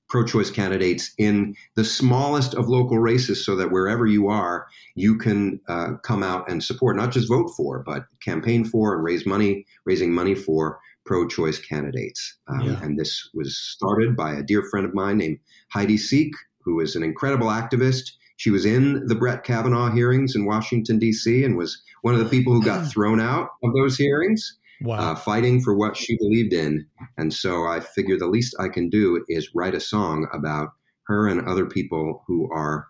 [0.09, 5.59] pro-choice candidates in the smallest of local races, so that wherever you are, you can
[5.69, 9.65] uh, come out and support, not just vote for, but campaign for and raise money,
[9.85, 12.37] raising money for pro-choice candidates.
[12.47, 12.83] Um, Yeah.
[12.83, 15.39] And this was started by a dear friend of mine named
[15.69, 16.31] Heidi Sieck,
[16.63, 18.11] who is an incredible activist.
[18.37, 22.29] She was in the Brett Kavanaugh hearings in Washington, D.C., and was one of the
[22.29, 24.97] people who got thrown out of those hearings, Wow.
[25.11, 26.87] uh, fighting for what she believed in.
[27.17, 30.69] And so I figure the least I can do is write a song about
[31.03, 32.87] her and other people who are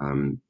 [0.00, 0.40] um,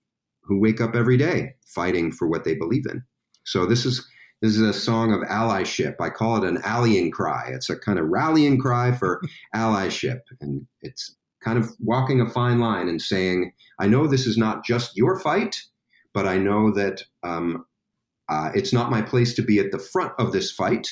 [0.42, 3.04] who wake up every day fighting for what they believe in.
[3.44, 4.04] So this is
[4.40, 5.96] this is a song of allyship.
[6.00, 7.50] I call it an allying cry.
[7.52, 9.20] It's a kind of rallying cry for
[9.54, 14.36] allyship, and it's kind of walking a fine line and saying, I know this is
[14.36, 15.56] not just your fight,
[16.12, 17.64] but I know that um,
[18.28, 20.86] uh, it's not my place to be at the front of this fight.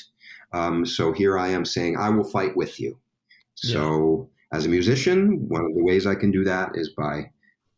[0.55, 2.99] Um, so here I am saying, I will fight with you.
[3.57, 7.31] So as a musician, one of the ways I can do that is by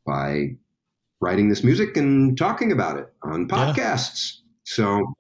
[0.07, 0.57] by
[1.21, 3.73] writing this music and talking about it on Yeah.
[3.73, 4.39] podcasts.
[4.65, 5.15] So,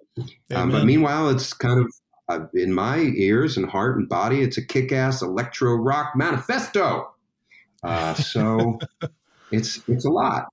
[0.54, 1.92] um, but meanwhile, it's kind of
[2.28, 7.12] uh, in my ears and heart and body, it's a kick-ass electro rock manifesto.
[7.82, 8.78] Uh, so
[9.50, 10.46] it's it's a lot.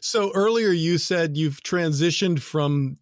[0.00, 2.96] So earlier you said you've transitioned from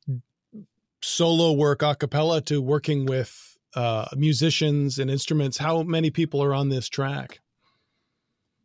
[1.03, 5.59] solo work a cappella to working with uh, musicians and instruments.
[5.59, 7.41] How many people are on this track?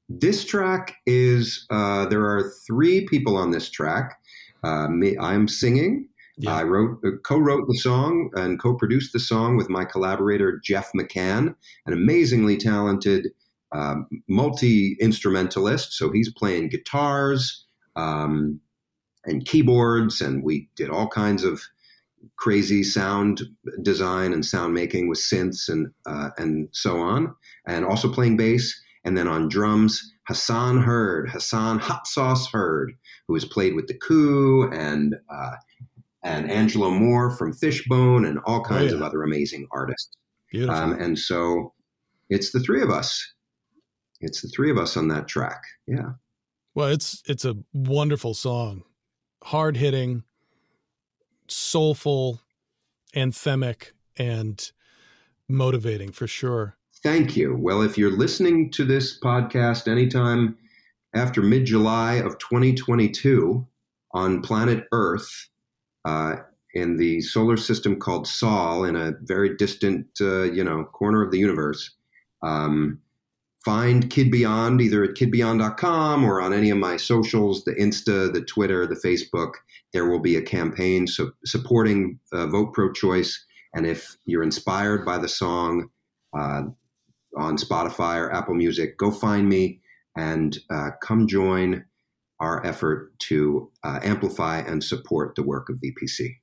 [0.09, 4.19] This track is uh, there are three people on this track.
[4.63, 6.09] Uh, me, I'm singing.
[6.37, 6.55] Yeah.
[6.55, 11.55] I wrote, uh, co-wrote the song and co-produced the song with my collaborator Jeff McCann,
[11.85, 13.27] an amazingly talented
[13.71, 15.93] um, multi instrumentalist.
[15.93, 17.65] So he's playing guitars
[17.95, 18.59] um,
[19.25, 21.61] and keyboards, and we did all kinds of
[22.37, 23.41] crazy sound
[23.81, 27.35] design and sound making with synths and uh, and so on,
[27.67, 28.79] and also playing bass.
[29.05, 32.93] And then on drums, Hassan Hurd, Hassan Hot Sauce Hurd,
[33.27, 35.55] who has played with the Coup and uh,
[36.23, 38.97] and Angelo Moore from Fishbone and all kinds yeah.
[38.97, 40.15] of other amazing artists.
[40.51, 40.75] Beautiful.
[40.75, 41.73] Um, and so
[42.29, 43.33] it's the three of us.
[44.21, 45.61] It's the three of us on that track.
[45.87, 46.13] Yeah.
[46.75, 48.83] well, it's it's a wonderful song,
[49.43, 50.23] hard hitting,
[51.47, 52.41] soulful,
[53.15, 54.71] anthemic, and
[55.49, 56.77] motivating for sure.
[57.03, 57.57] Thank you.
[57.57, 60.57] Well, if you're listening to this podcast anytime
[61.13, 63.67] after mid July of 2022
[64.13, 65.49] on planet Earth,
[66.05, 66.35] uh,
[66.73, 71.31] in the solar system called Sol, in a very distant, uh, you know, corner of
[71.31, 71.91] the universe,
[72.41, 72.99] um,
[73.63, 78.41] find Kid Beyond either at kidbeyond.com or on any of my socials, the Insta, the
[78.41, 79.53] Twitter, the Facebook.
[79.93, 81.07] There will be a campaign
[81.45, 83.45] supporting uh, Vote Pro Choice.
[83.73, 85.89] And if you're inspired by the song
[86.37, 86.63] uh,
[87.37, 89.79] on Spotify or Apple Music, go find me
[90.17, 91.85] and uh, come join
[92.43, 96.35] our effort to uh, amplify and support the work of VPC.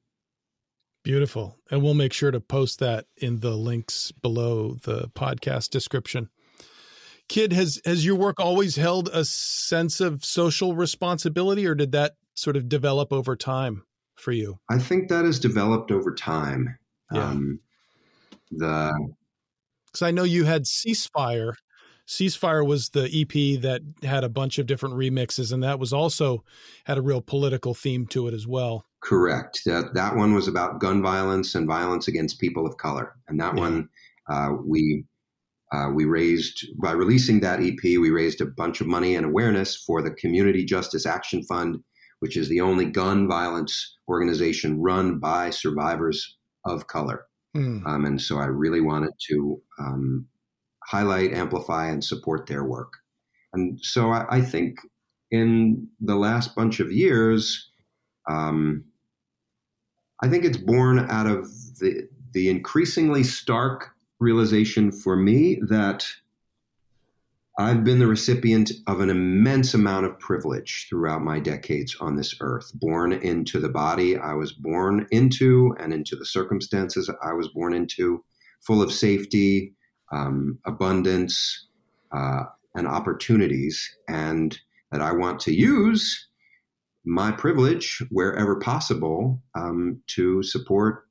[1.05, 1.59] Beautiful.
[1.71, 6.31] And we'll make sure to post that in the links below the podcast description.
[7.29, 12.15] Kid, has has your work always held a sense of social responsibility or did that
[12.35, 13.85] sort of develop over time
[14.17, 14.59] for you?
[14.69, 16.79] I think that has developed over time.
[17.13, 17.29] Yeah.
[17.29, 17.61] Um,
[18.51, 18.93] the
[19.87, 21.55] because I know you had Ceasefire.
[22.11, 26.43] Ceasefire was the EP that had a bunch of different remixes, and that was also
[26.85, 28.85] had a real political theme to it as well.
[29.01, 29.61] Correct.
[29.65, 33.55] That that one was about gun violence and violence against people of color, and that
[33.55, 33.61] yeah.
[33.61, 33.89] one
[34.29, 35.05] uh, we
[35.71, 37.81] uh, we raised by releasing that EP.
[37.81, 41.79] We raised a bunch of money and awareness for the Community Justice Action Fund,
[42.19, 47.27] which is the only gun violence organization run by survivors of color.
[47.57, 47.87] Mm.
[47.87, 50.27] Um, and so I really wanted to um,
[50.91, 52.95] highlight, amplify, and support their work.
[53.53, 54.79] And so I, I think
[55.31, 57.71] in the last bunch of years,
[58.29, 58.85] um,
[60.23, 61.47] I think it's born out of
[61.79, 66.07] the the increasingly stark realization for me that
[67.59, 72.35] I've been the recipient of an immense amount of privilege throughout my decades on this
[72.41, 77.49] earth, born into the body I was born into and into the circumstances I was
[77.49, 78.25] born into,
[78.61, 79.75] full of safety,
[80.13, 81.67] um, abundance,
[82.13, 82.45] uh,
[82.75, 84.59] and opportunities, and
[84.93, 86.29] that I want to use
[87.05, 91.07] my privilege wherever possible um, to support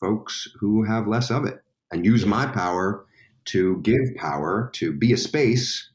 [0.00, 3.06] folks who have less of it and use my power
[3.46, 5.90] to give power to be a space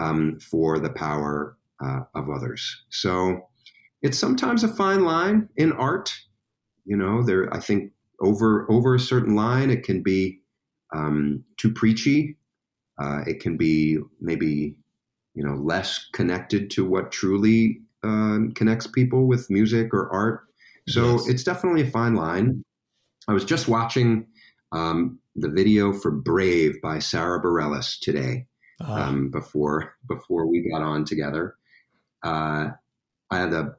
[0.00, 2.82] um, for the power uh, of others.
[2.90, 3.48] So
[4.02, 6.14] it's sometimes a fine line in art.
[6.84, 10.40] You know, there I think over over a certain line it can be
[10.94, 12.36] um, too preachy.
[13.00, 14.74] Uh, it can be maybe
[15.34, 20.44] you know less connected to what truly uh, connects people with music or art.
[20.88, 21.28] So yes.
[21.28, 22.62] it's definitely a fine line.
[23.28, 24.26] I was just watching
[24.72, 28.46] um, the video for Brave by Sara Bareilles today
[28.80, 28.92] uh-huh.
[28.94, 31.56] um, before before we got on together.
[32.22, 32.70] Uh,
[33.30, 33.74] I had a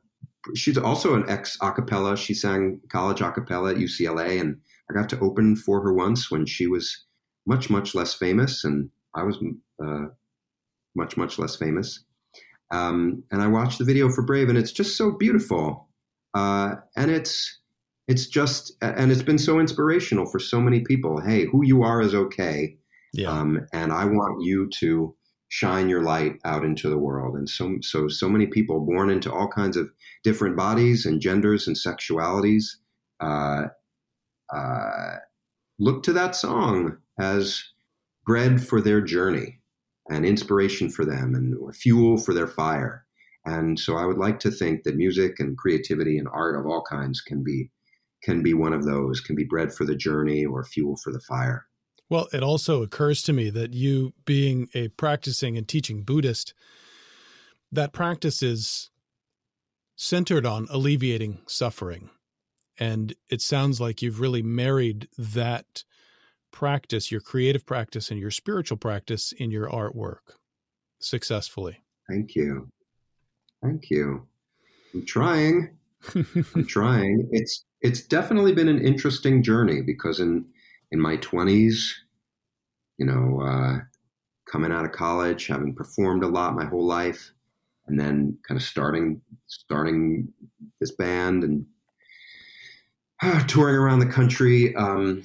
[0.56, 2.18] she's also an ex acapella.
[2.18, 4.58] She sang college acapella at UCLA, and
[4.90, 7.06] I got to open for her once when she was
[7.46, 9.38] much much less famous, and I was
[9.84, 10.06] uh,
[10.96, 12.04] much much less famous.
[12.72, 15.90] Um, and I watched the video for Brave, and it's just so beautiful,
[16.34, 17.60] uh, and it's
[18.10, 22.02] it's just and it's been so inspirational for so many people hey who you are
[22.02, 22.76] is okay
[23.14, 23.30] yeah.
[23.30, 25.16] Um, and i want you to
[25.48, 29.32] shine your light out into the world and so so so many people born into
[29.32, 29.90] all kinds of
[30.24, 32.66] different bodies and genders and sexualities
[33.20, 33.64] uh,
[34.56, 35.16] uh,
[35.80, 37.64] look to that song as
[38.26, 39.60] bread for their journey
[40.10, 43.06] and inspiration for them and or fuel for their fire
[43.46, 46.84] and so i would like to think that music and creativity and art of all
[46.90, 47.70] kinds can be
[48.24, 51.22] can be one of those, can be bread for the journey or fuel for the
[51.22, 51.66] fire.
[52.10, 56.54] Well, it also occurs to me that you, being a practicing and teaching Buddhist,
[57.72, 58.90] that practice is
[59.96, 62.10] centered on alleviating suffering.
[62.80, 65.84] And it sounds like you've really married that
[66.52, 70.34] practice, your creative practice, and your spiritual practice in your artwork
[71.00, 71.84] successfully.
[72.10, 72.70] Thank you.
[73.62, 74.26] Thank you.
[74.94, 75.78] I'm trying.
[76.16, 77.28] I'm trying.
[77.32, 80.46] It's it's definitely been an interesting journey because in
[80.92, 81.82] in my 20s,
[82.98, 83.80] you know, uh,
[84.50, 87.32] coming out of college, having performed a lot my whole life,
[87.88, 90.30] and then kind of starting starting
[90.80, 91.66] this band and
[93.48, 95.24] touring around the country um,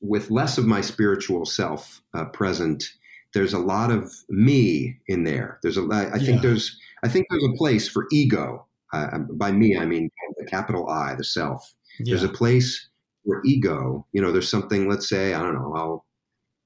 [0.00, 2.84] with less of my spiritual self uh, present.
[3.32, 5.58] There's a lot of me in there.
[5.62, 5.88] There's a.
[5.90, 6.78] I think there's.
[7.02, 11.14] I think there's a place for ego uh, by me, I mean the capital I,
[11.14, 11.74] the self.
[11.98, 12.12] Yeah.
[12.12, 12.88] There's a place
[13.24, 16.04] for ego, you know, there's something, let's say, I don't know, I'll,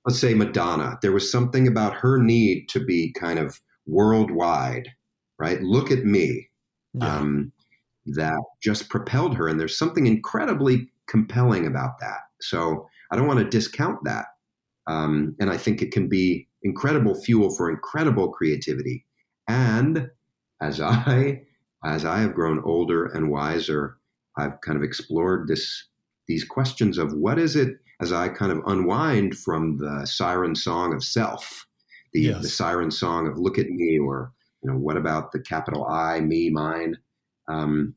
[0.05, 0.99] let's say Madonna.
[1.01, 4.89] There was something about her need to be kind of worldwide,
[5.39, 5.61] right?
[5.63, 6.49] Look at me.
[6.95, 7.17] Yeah.
[7.17, 7.53] Um,
[8.15, 9.49] that just propelled her.
[9.49, 12.21] And there's something incredibly compelling about that.
[12.41, 14.27] So I don't want to discount that.
[14.87, 19.05] Um, and I think it can be incredible fuel for incredible creativity.
[19.49, 20.11] And
[20.61, 21.43] as I
[21.85, 23.99] as I have grown older and wiser,
[24.37, 25.87] I've kind of explored this
[26.27, 30.95] these questions of what is it as I kind of unwind from the siren song
[30.95, 31.67] of self
[32.13, 32.43] the, Yes.
[32.43, 34.33] the siren song of "Look at Me" or
[34.63, 36.97] you know what about the capital I, me, mine.
[37.49, 37.94] Um,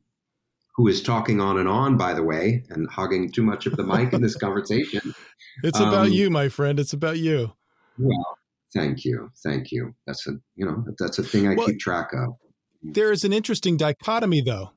[0.76, 3.82] who is talking on and on, by the way, and hogging too much of the
[3.84, 5.14] mic in this conversation.
[5.62, 6.80] It's about Um, you, my friend.
[6.80, 7.52] It's about you.
[7.98, 8.38] Well,
[8.74, 9.94] thank you, thank you.
[10.06, 12.36] That's a you know that's a thing I Well- keep track of.
[12.82, 14.70] There is an interesting dichotomy, though.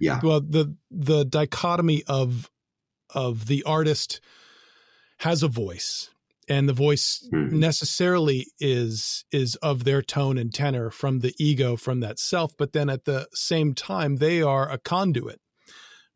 [0.00, 2.50] Yeah, Well, the the dichotomy of
[3.10, 4.20] of the artist
[5.18, 6.10] has a voice,
[6.48, 7.52] and the voice Mhm.
[7.52, 12.52] necessarily is is of their tone and tenor from the ego, from that self.
[12.56, 15.40] But then at the same time, they are a conduit,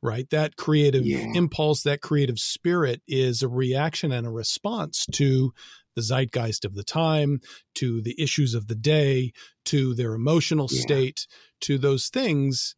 [0.02, 0.28] right?
[0.30, 1.32] That creative Yeah.
[1.34, 5.52] impulse, that creative spirit, is a reaction and a response to
[5.96, 7.40] the zeitgeist of the time,
[7.74, 9.32] to the issues of the day,
[9.64, 10.80] to their emotional Yeah.
[10.82, 11.26] state,
[11.62, 12.76] to those things.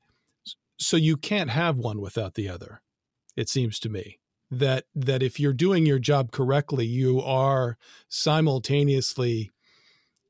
[0.79, 2.81] So you can't have one without the other.
[3.37, 4.20] It seems to me
[4.51, 7.79] that that if you're doing your job correctly, you are
[8.09, 9.51] simultaneously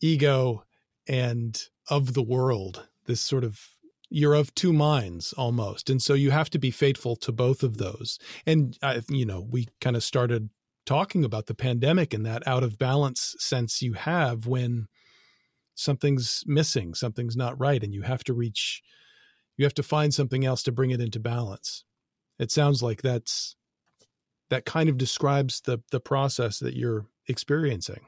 [0.01, 0.65] ego
[1.09, 2.89] and of the world.
[3.07, 3.61] This sort of
[4.11, 7.79] you're of two minds almost, and so you have to be faithful to both of
[7.79, 8.19] those.
[8.45, 10.51] And I, you know, we kind of started
[10.85, 14.89] talking about the pandemic and that out of balance sense you have when
[15.75, 18.83] something's missing, something's not right, and you have to reach,
[19.57, 21.85] you have to find something else to bring it into balance.
[22.39, 23.57] It sounds like that's
[24.51, 28.01] that kind of describes the the process that you're experiencing.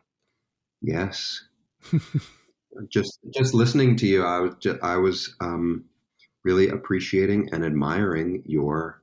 [0.83, 1.43] yes.
[2.89, 5.85] just just listening to you, I was just, I was um,
[6.45, 9.03] really appreciating and admiring your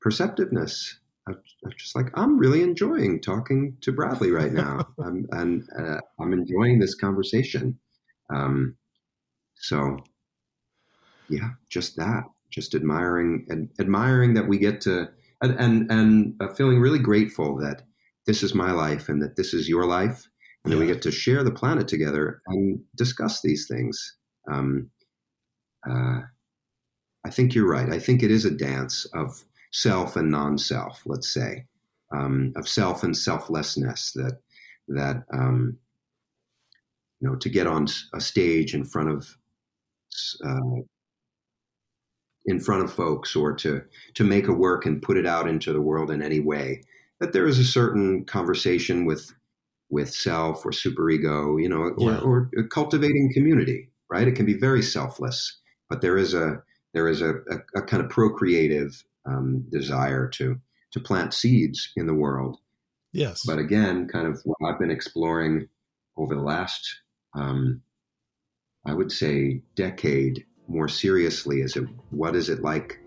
[0.00, 0.98] perceptiveness.
[1.28, 5.98] I, I just like I'm really enjoying talking to Bradley right now, I'm, and uh,
[6.20, 7.78] I'm enjoying this conversation.
[8.34, 8.76] Um,
[9.54, 9.98] so,
[11.28, 15.08] yeah, just that, just admiring and admiring that we get to,
[15.42, 17.82] and and, and uh, feeling really grateful that
[18.26, 20.28] this is my life and that this is your life,
[20.64, 24.16] and that we get to share the planet together and discuss these things.
[24.50, 24.90] Um,
[25.88, 26.20] uh,
[27.24, 27.90] I think you're right.
[27.90, 31.02] I think it is a dance of self and non-self.
[31.04, 31.66] Let's say
[32.12, 34.12] um, of self and selflessness.
[34.12, 34.38] That
[34.88, 35.78] that um,
[37.20, 39.36] you know to get on a stage in front of
[40.44, 40.82] uh,
[42.46, 43.82] in front of folks or to
[44.14, 46.82] to make a work and put it out into the world in any way.
[47.20, 49.32] That there is a certain conversation with
[49.90, 52.18] with self or superego, you know, or, Yeah.
[52.18, 53.88] or cultivating community.
[54.10, 54.28] Right?
[54.28, 56.62] It can be very selfless, but there is a
[56.94, 62.06] there is a, a, a kind of procreative um, desire to to plant seeds in
[62.06, 62.58] the world.
[63.12, 63.42] Yes.
[63.46, 65.68] But again, kind of what I've been exploring
[66.16, 67.00] over the last,
[67.34, 67.80] um,
[68.86, 72.98] I would say, decade more seriously is it what is it like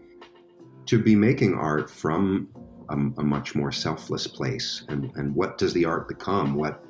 [0.86, 2.47] to be making art from
[2.89, 6.55] a, a much more selfless place, and and what does the art become?
[6.55, 6.84] What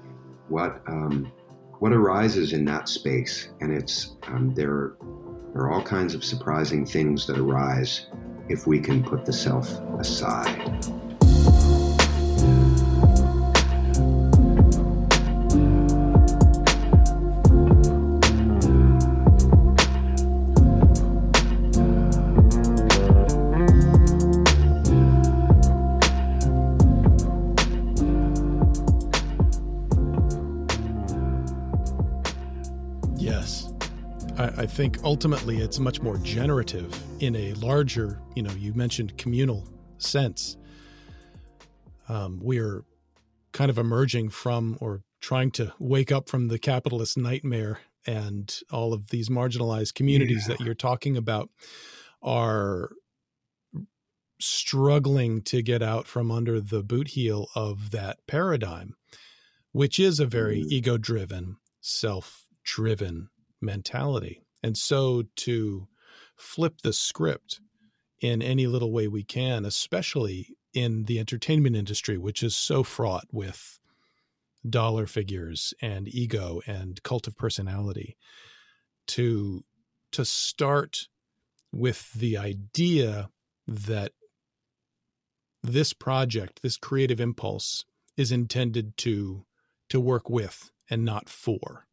[0.49, 1.31] what um,
[1.79, 3.49] what arises in that space?
[3.61, 4.93] And it's um, there.
[5.53, 8.07] There are all kinds of surprising things that arise
[8.49, 10.85] if we can put the self aside.
[34.75, 39.65] Think ultimately it's much more generative in a larger, you know, you mentioned communal
[39.99, 40.57] sense.
[42.09, 42.83] Um, we're
[43.53, 48.91] kind of emerging from or trying to wake up from the capitalist nightmare and all
[48.93, 50.55] of these marginalized communities Yeah.
[50.57, 51.49] that you're talking about
[52.21, 52.91] are
[54.41, 58.95] struggling to get out from under the boot heel of that paradigm,
[59.71, 60.71] which is a very Mm.
[60.71, 63.29] ego driven, self driven
[63.61, 64.41] mentality.
[64.65, 65.87] And so to
[66.35, 67.59] flip the script
[68.19, 73.27] in any little way we can, especially in the entertainment industry, which is so fraught
[73.31, 73.79] with
[74.67, 78.17] dollar figures and ego and cult of personality,
[79.09, 79.63] to
[80.13, 81.09] to start
[81.71, 83.29] with the idea
[83.67, 84.13] that
[85.61, 87.85] this project, this creative impulse,
[88.17, 89.45] is intended to
[89.89, 91.85] to work with and not for.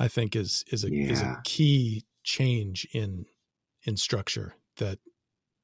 [0.00, 3.26] I think is is a is a key change in
[3.84, 4.98] in structure that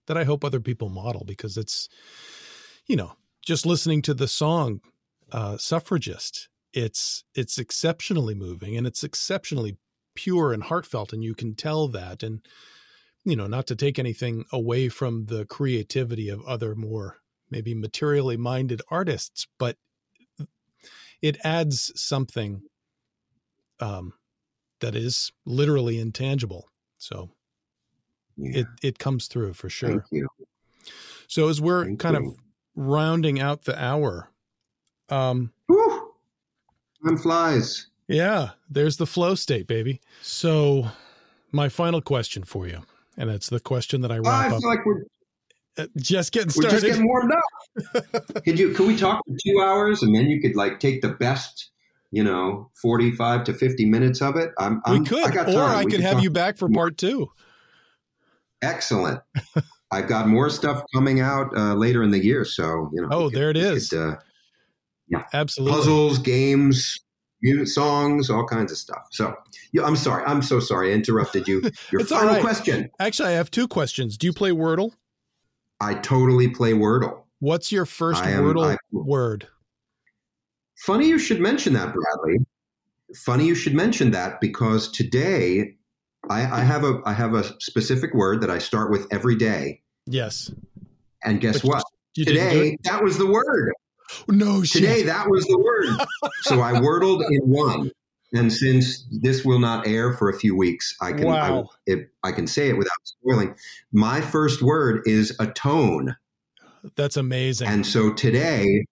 [0.07, 1.89] that I hope other people model because it's
[2.87, 3.13] you know
[3.43, 4.81] just listening to the song
[5.33, 9.79] uh, suffragist it's it's exceptionally moving and it's exceptionally
[10.15, 12.47] pure and heartfelt and you can tell that and
[13.25, 17.17] you know not to take anything away from the creativity of other more
[17.51, 19.77] maybe materially minded artists but
[21.23, 22.61] it adds something
[23.81, 24.13] um,
[24.81, 26.69] that is literally intangible.
[26.99, 27.31] So
[28.37, 28.61] Yeah.
[28.61, 29.89] it it comes through for sure.
[29.91, 30.29] Thank you.
[31.27, 32.31] So as we're Thank kind you.
[32.31, 32.37] of
[32.75, 34.31] rounding out the hour,
[35.09, 36.13] um, Whew.
[37.05, 37.87] Time flies.
[38.09, 40.01] yeah, there's the flow state, baby.
[40.23, 40.89] So
[41.53, 42.83] my final question for you,
[43.17, 44.63] and it's the question that I Oh, wrap I up.
[44.63, 45.05] like we're,
[45.79, 46.71] uh, Just getting we're started.
[46.81, 47.45] just getting warmed up.
[48.45, 48.73] could you?
[48.73, 51.71] Could we talk for two hours and then you could like take the best,
[52.11, 54.51] you know, forty-five to fifty minutes of it?
[54.59, 54.83] I'm.
[54.89, 55.63] we I'm could, I or.
[55.63, 57.29] I We could have you back for part two.
[58.63, 59.21] Excellent.
[59.93, 63.09] I've got more stuff coming out uh, later in the year, so you know.
[63.11, 63.99] Oh, we could- there it we could,
[65.15, 65.77] uh, Absolutely.
[65.77, 66.99] puzzles, games,
[67.43, 69.07] music, songs, all kinds of stuff.
[69.13, 69.35] So,
[69.73, 70.25] yeah, I'm sorry.
[70.27, 70.91] I'm so sorry.
[70.91, 71.63] I interrupted you.
[71.93, 72.41] Your final right.
[72.41, 72.91] question.
[72.99, 74.17] Actually, I have two questions.
[74.19, 74.93] Do you play Wordle?
[75.81, 77.23] I totally play Wordle.
[77.39, 79.47] What's your first am- Wordle I- word?
[80.79, 82.45] Funny you should mention that, Bradley.
[83.15, 85.75] Funny you should mention that because today
[86.29, 89.83] I, I have a I have a specific word that I start with every day.
[90.07, 90.51] Yes.
[91.25, 91.85] And guess But what?
[92.15, 93.73] You didn't Today that was the word.
[94.29, 94.83] No shit.
[94.83, 96.33] Today that was the word.
[96.43, 97.91] so I wordled in one.
[98.33, 101.71] And since this will not air for a few weeks, I can Wow.
[101.89, 103.55] I, it, I can say it without spoiling.
[103.93, 106.17] My first word is atone.
[106.97, 107.69] That's amazing.
[107.69, 108.85] And so today,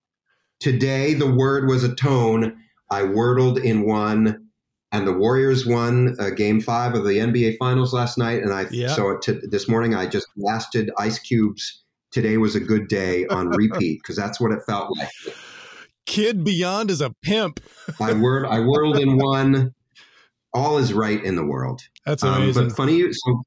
[0.64, 2.56] today the word was atone.
[2.90, 4.48] I wordled in one,
[4.92, 8.42] and the Warriors won uh, Game Five of the NBA Finals last night.
[8.42, 8.88] And I Yeah.
[8.88, 13.48] so t- this morning I just blasted Ice Cube's "Today Was a Good Day" on
[13.50, 15.10] repeat because that's what it felt like.
[16.06, 17.60] Kid Beyond is a pimp.
[18.00, 19.74] I word I whirled in one.
[20.54, 21.82] All is right in the world.
[22.06, 22.68] That's Um, amazing.
[22.68, 23.42] but funny, you so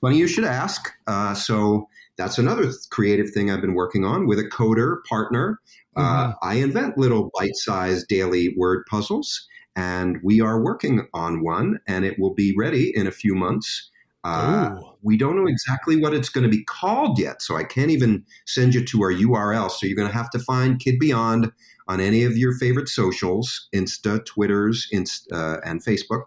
[0.00, 0.90] funny you should ask.
[1.06, 1.86] Uh, so
[2.18, 5.58] that's another th- creative thing I've been working on with a coder partner.
[5.96, 12.04] Uh, I invent little bite-sized daily word puzzles, and we are working on one, and
[12.04, 13.90] it will be ready in a few months.
[14.22, 17.90] Uh, we don't know exactly what it's going to be called yet, so I can't
[17.90, 19.70] even send you to our URL.
[19.70, 21.50] So you're going to have to find Kid Beyond
[21.88, 26.24] on any of your favorite socials, Insta, Twitters, Inst- uh, and Facebook.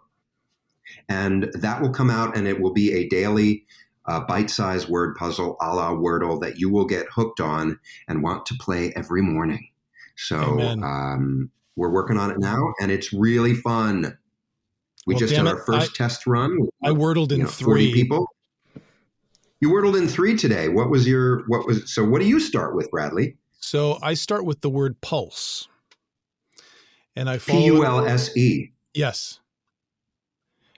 [1.07, 3.65] And that will come out, and it will be a daily
[4.05, 8.45] uh, bite-sized word puzzle a la Wordle that you will get hooked on and want
[8.47, 9.69] to play every morning.
[10.15, 14.17] So um, we're working on it now, and it's really fun.
[15.05, 16.69] We Well, just did it, our first test run.
[16.83, 17.93] I wordled in you know, three.
[17.93, 18.27] people.
[19.59, 20.69] You wordled in three today.
[20.69, 22.05] What was your what was so?
[22.05, 23.37] What do you start with, Bradley?
[23.59, 25.67] So I start with the word pulse.
[27.15, 28.71] And I follow P U L S E.
[28.93, 29.39] Yes.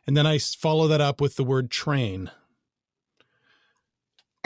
[0.05, 2.30] And then I follow that up with the word train.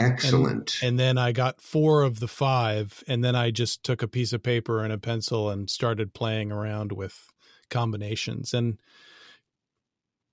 [0.00, 0.78] Excellent.
[0.82, 3.04] And then I got four of the five.
[3.06, 6.50] And then I just took a piece of paper and a pencil and started playing
[6.50, 7.28] around with
[7.68, 8.54] combinations.
[8.54, 8.80] And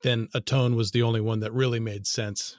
[0.03, 2.57] then a tone was the only one that really made sense.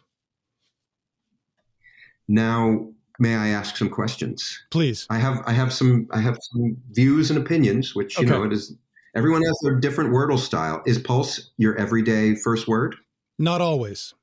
[2.28, 2.88] now,
[3.18, 4.62] may I ask some questions?
[4.70, 5.06] Please.
[5.11, 8.32] I have I have some I have some views and opinions, which you Okay.
[8.34, 8.76] know it is.
[9.14, 10.82] Everyone has their different Wordle style.
[10.86, 12.94] Is pulse your everyday first word?
[13.38, 14.14] Not always.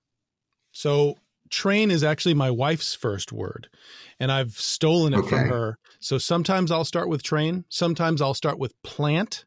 [0.72, 1.18] So
[1.50, 3.70] train is actually my wife's first word,
[4.20, 5.78] and I've stolen it from her.
[6.00, 9.46] So sometimes I'll start with train, sometimes I'll start with plant,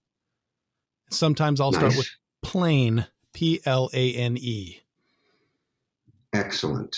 [1.11, 2.09] sometimes I'll start with
[2.43, 4.81] plane, P L A N E.
[6.33, 6.97] Excellent.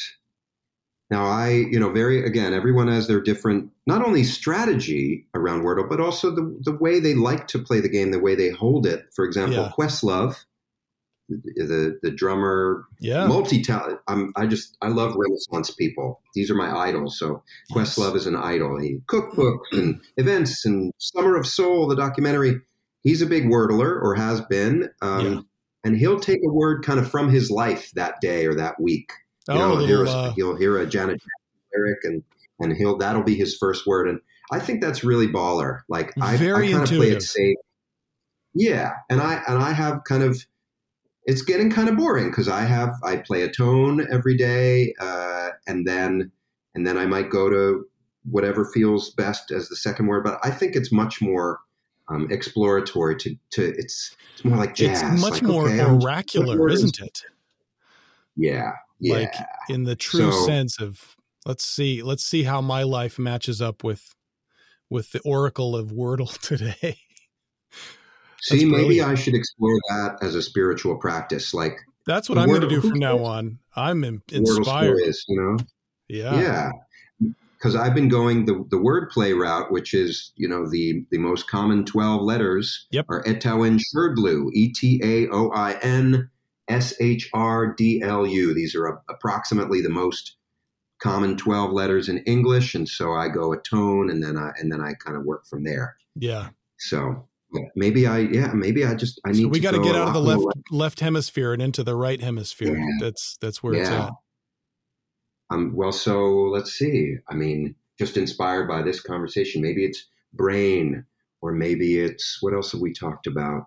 [1.11, 5.89] Now, I, you know, very, again, everyone has their different, not only strategy around Wordle,
[5.89, 8.87] but also the, the way they like to play the game, the way they hold
[8.87, 9.07] it.
[9.13, 9.73] For example, Yeah.
[9.77, 10.45] Questlove,
[11.57, 13.27] the, the, drummer, Yeah.
[13.27, 14.01] multi talent.
[14.09, 16.21] I'm, I just, I love Renaissance people.
[16.35, 17.19] These are my idols.
[17.19, 17.43] So
[17.75, 17.97] Yes.
[17.97, 18.79] Questlove is an idol.
[18.81, 22.61] He cookbooks and events and Summer of Soul, the documentary.
[23.03, 24.89] He's a big wordler or has been.
[25.03, 25.41] Um, Yeah.
[25.83, 29.13] And he'll take a word kind of from his life that day or that week.
[29.49, 32.23] You Oh, know, he'll, hear a, uh, he'll hear a Janet Jackson lyric and
[32.61, 34.07] and he'll that'll be his first word.
[34.07, 34.21] And
[34.53, 35.81] I think that's really baller.
[35.89, 37.57] Like I, Very I kind of play it safe.
[38.55, 40.45] Yeah, and I and I have kind of
[41.31, 45.51] it's getting kind of boring because I have I play a tone every day, uh,
[45.69, 46.33] and then
[46.75, 47.87] and then I might go to
[48.29, 50.25] whatever feels best as the second word.
[50.25, 51.61] But I think it's much more
[52.09, 53.17] um, exploratory.
[53.19, 55.03] To to it's it's more like jazz.
[55.03, 57.23] it's much like, more okay, oracular, isn't it?
[58.35, 59.15] Yeah, yeah.
[59.15, 59.35] Like
[59.69, 61.15] in the true So- sense of
[61.47, 64.17] let's see, let's see how my life matches up with
[64.91, 66.99] with the oracle of Wordle today.
[68.43, 69.03] See, maybe.
[69.03, 71.77] I should explore that as a spiritual practice, like
[72.07, 73.59] That's what I'm going to do from now on.
[73.77, 74.99] I'm in, inspired.
[75.05, 75.57] is, you know?
[76.09, 76.41] Yeah.
[76.41, 76.71] Yeah.
[77.59, 81.49] because I've been going the the wordplay route, which is you know the the most
[81.49, 83.07] common twelve letters Yep.
[83.11, 86.29] are Etaoin Shrdlu, E T A O I N
[86.69, 88.55] S H R D L U.
[88.55, 90.37] These are a- approximately the most
[91.03, 94.73] common twelve letters in English, and so I go a tone, and then I and
[94.73, 95.97] then I kind of work from there.
[96.17, 96.49] Yeah.
[96.79, 99.95] So yeah, maybe I yeah maybe I just I need So we got to get
[99.97, 102.77] out of the left more- left hemisphere and into the right hemisphere.
[102.79, 102.87] Yeah.
[103.01, 104.07] That's that's where it's Yeah.
[104.07, 104.13] at.
[105.51, 107.17] Um, well, so let's see.
[107.29, 111.05] I mean, just inspired by this conversation, maybe it's brain,
[111.41, 113.67] or maybe it's what else have we talked about?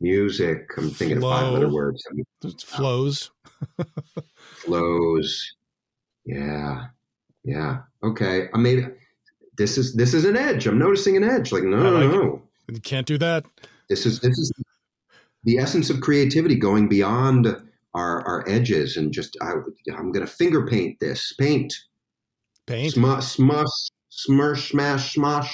[0.00, 0.66] Music.
[0.76, 1.52] I'm thinking of five Flow.
[1.52, 2.04] letter words.
[2.10, 2.26] I mean,
[2.58, 3.30] flows.
[4.56, 5.54] flows.
[6.24, 6.86] Yeah,
[7.44, 7.78] yeah.
[8.02, 8.48] Okay.
[8.52, 8.86] I maybe
[9.56, 10.66] this is this is an edge.
[10.66, 11.52] I'm noticing an edge.
[11.52, 12.42] Like no, I no, like no.
[12.68, 13.44] You can't do that.
[13.88, 14.52] This is this is
[15.44, 17.46] the essence of creativity, going beyond
[17.94, 19.52] our our edges and just I,
[19.96, 21.74] I'm going to finger paint this paint.
[22.66, 22.94] Paint.
[22.94, 23.66] Smush, smush,
[24.10, 25.50] smirsh, smash, smosh.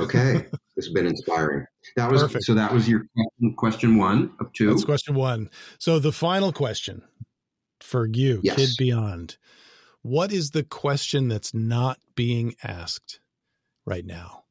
[0.00, 0.32] Okay,
[0.76, 1.64] this has been inspiring.
[1.96, 2.44] That was Perfect.
[2.44, 2.54] so.
[2.54, 4.68] That was your question, question one of two.
[4.68, 5.50] That's question one.
[5.78, 7.02] So the final question
[7.80, 8.56] for you, Yes.
[8.56, 9.36] Kid Beyond.
[10.02, 13.20] What is the question that's not being asked
[13.84, 14.44] right now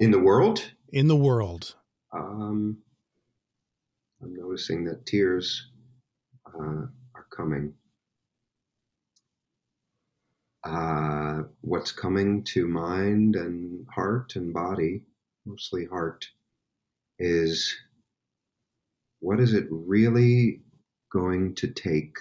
[0.00, 1.74] In the world, in the world?
[2.12, 2.78] um,
[4.22, 5.70] I'm noticing that tears
[6.46, 7.74] uh, are coming.
[10.64, 15.02] Uh, what's coming to mind and heart and body,
[15.46, 16.28] mostly heart,
[17.18, 17.74] is
[19.20, 20.60] what is it really
[21.12, 22.16] going to take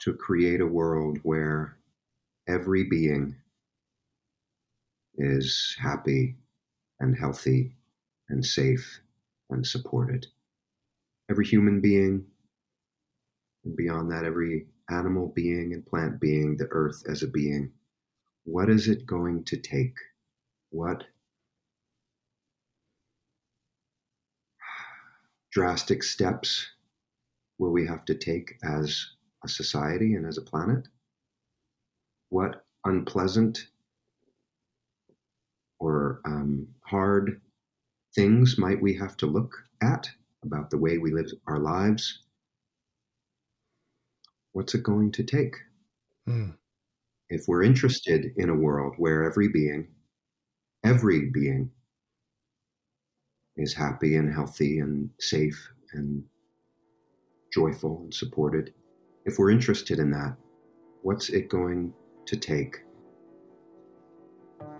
[0.00, 1.78] to create a world where
[2.46, 3.36] every being
[5.18, 6.36] is happy
[7.00, 7.76] and healthy
[8.28, 9.00] and safe
[9.50, 10.26] and supported.
[11.30, 12.24] Every human being,
[13.64, 17.72] and beyond that, every animal being and plant being, the earth as a being.
[18.44, 19.96] What is it going to take?
[20.70, 21.04] What
[25.50, 26.66] drastic steps
[27.58, 29.06] will we have to take as
[29.44, 30.86] a society and as a planet?
[32.28, 33.68] What unpleasant
[35.78, 37.40] or um, hard
[38.14, 39.52] things might we have to look
[39.82, 40.08] at
[40.44, 42.20] about the way we live our lives?
[44.52, 45.54] What's it going to take?
[46.26, 46.50] Hmm.
[47.28, 49.88] If we're interested in a world where every being,
[50.84, 51.70] every being,
[53.56, 56.22] is happy and healthy and safe and
[57.52, 58.72] joyful and supported,
[59.24, 60.36] if we're interested in that,
[61.02, 61.92] what's it going
[62.26, 62.76] to take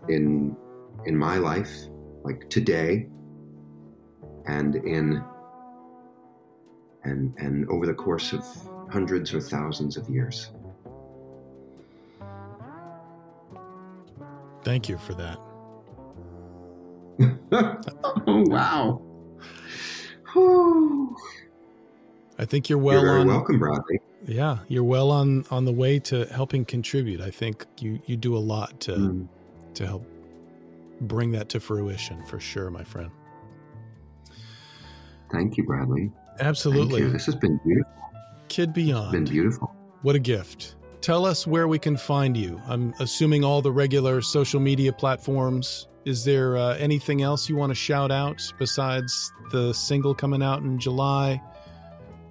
[0.09, 0.57] in
[1.05, 1.71] in my life,
[2.25, 3.07] like today,
[4.47, 5.23] and in
[7.05, 8.45] and and over the course of
[8.91, 10.51] hundreds or thousands of years.
[14.65, 15.39] Thank you for that.
[18.27, 19.01] oh wow!
[20.33, 21.17] Whew.
[22.39, 23.29] I think you're well You're on.
[23.29, 24.01] welcome, Bradley.
[24.27, 27.21] Yeah, you're well on on the way to helping contribute.
[27.21, 29.29] I think you you do a lot to Mm.
[29.75, 30.05] to help
[31.01, 33.11] bring that to fruition for sure, my friend.
[35.31, 36.13] Thank you, Bradley.
[36.41, 37.03] Absolutely.
[37.03, 37.11] You.
[37.11, 37.93] This has been beautiful.
[38.49, 39.13] Kid Beyond.
[39.13, 39.75] Been beautiful.
[40.03, 40.77] What a gift.
[41.01, 42.61] Tell us where we can find you.
[42.67, 45.89] I'm assuming all the regular social media platforms.
[46.05, 50.63] Is there uh, anything else you want to shout out besides the single coming out
[50.63, 51.41] in July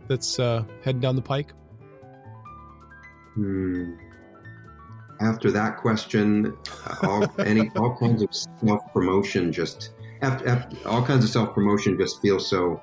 [0.08, 1.52] that's uh, heading down the pike?
[3.34, 3.96] Hmm.
[5.22, 6.58] After that question,
[7.04, 9.92] all any all kinds of self promotion just
[10.22, 12.82] after, after all kinds of self promotion just feels so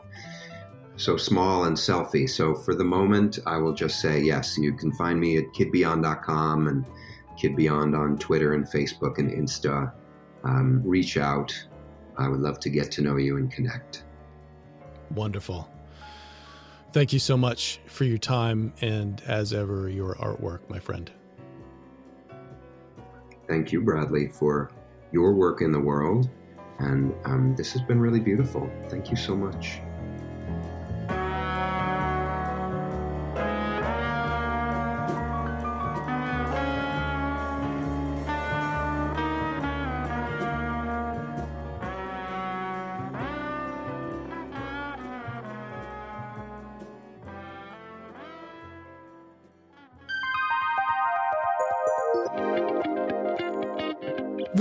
[0.96, 2.28] so small and selfie.
[2.28, 4.56] So for the moment, I will just say yes.
[4.58, 6.84] You can find me at kidbeyond.com and
[7.38, 9.92] kidbeyond on Twitter and Facebook and Insta.
[10.44, 11.52] Um, reach out.
[12.18, 14.04] I would love to get to know you and connect.
[15.14, 15.68] Wonderful.
[16.92, 21.10] Thank you so much for your time and, as ever, your artwork, my friend.
[23.52, 24.70] Thank you, Bradley, for
[25.12, 26.30] your work in the world.
[26.78, 28.66] And um, this has been really beautiful.
[28.88, 29.82] Thank you so much.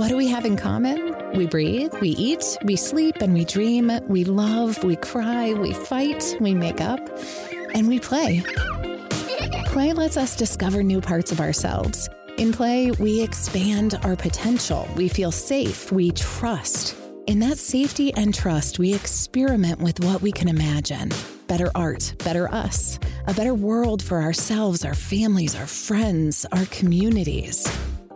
[0.02, 1.14] What do we have in common?
[1.36, 3.88] We breathe, we eat, we sleep, and we dream.
[4.08, 6.98] We love, we cry, we fight, we make up,
[7.72, 8.42] and we play.
[9.66, 12.08] Play lets us discover new parts of ourselves.
[12.36, 14.88] In play, we expand our potential.
[14.96, 15.92] We feel safe.
[15.92, 16.96] We trust.
[17.28, 21.10] In that safety and trust, we experiment with what we can imagine
[21.46, 22.98] better art, better us,
[23.28, 27.70] a better world for ourselves, our families, our friends, our communities,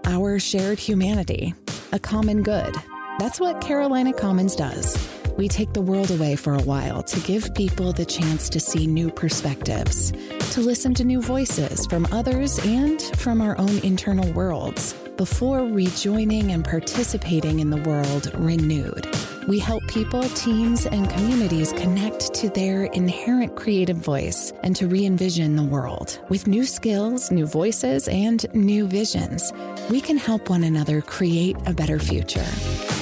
[0.05, 1.55] our shared humanity,
[1.93, 2.74] a common good.
[3.18, 4.97] That's what Carolina Commons does.
[5.37, 8.87] We take the world away for a while to give people the chance to see
[8.87, 10.12] new perspectives,
[10.53, 16.52] to listen to new voices from others and from our own internal worlds before rejoining
[16.52, 19.08] and participating in the world renewed.
[19.46, 25.06] We help people, teams, and communities connect to their inherent creative voice and to re
[25.06, 26.18] envision the world.
[26.28, 29.52] With new skills, new voices, and new visions,
[29.88, 32.95] we can help one another create a better future.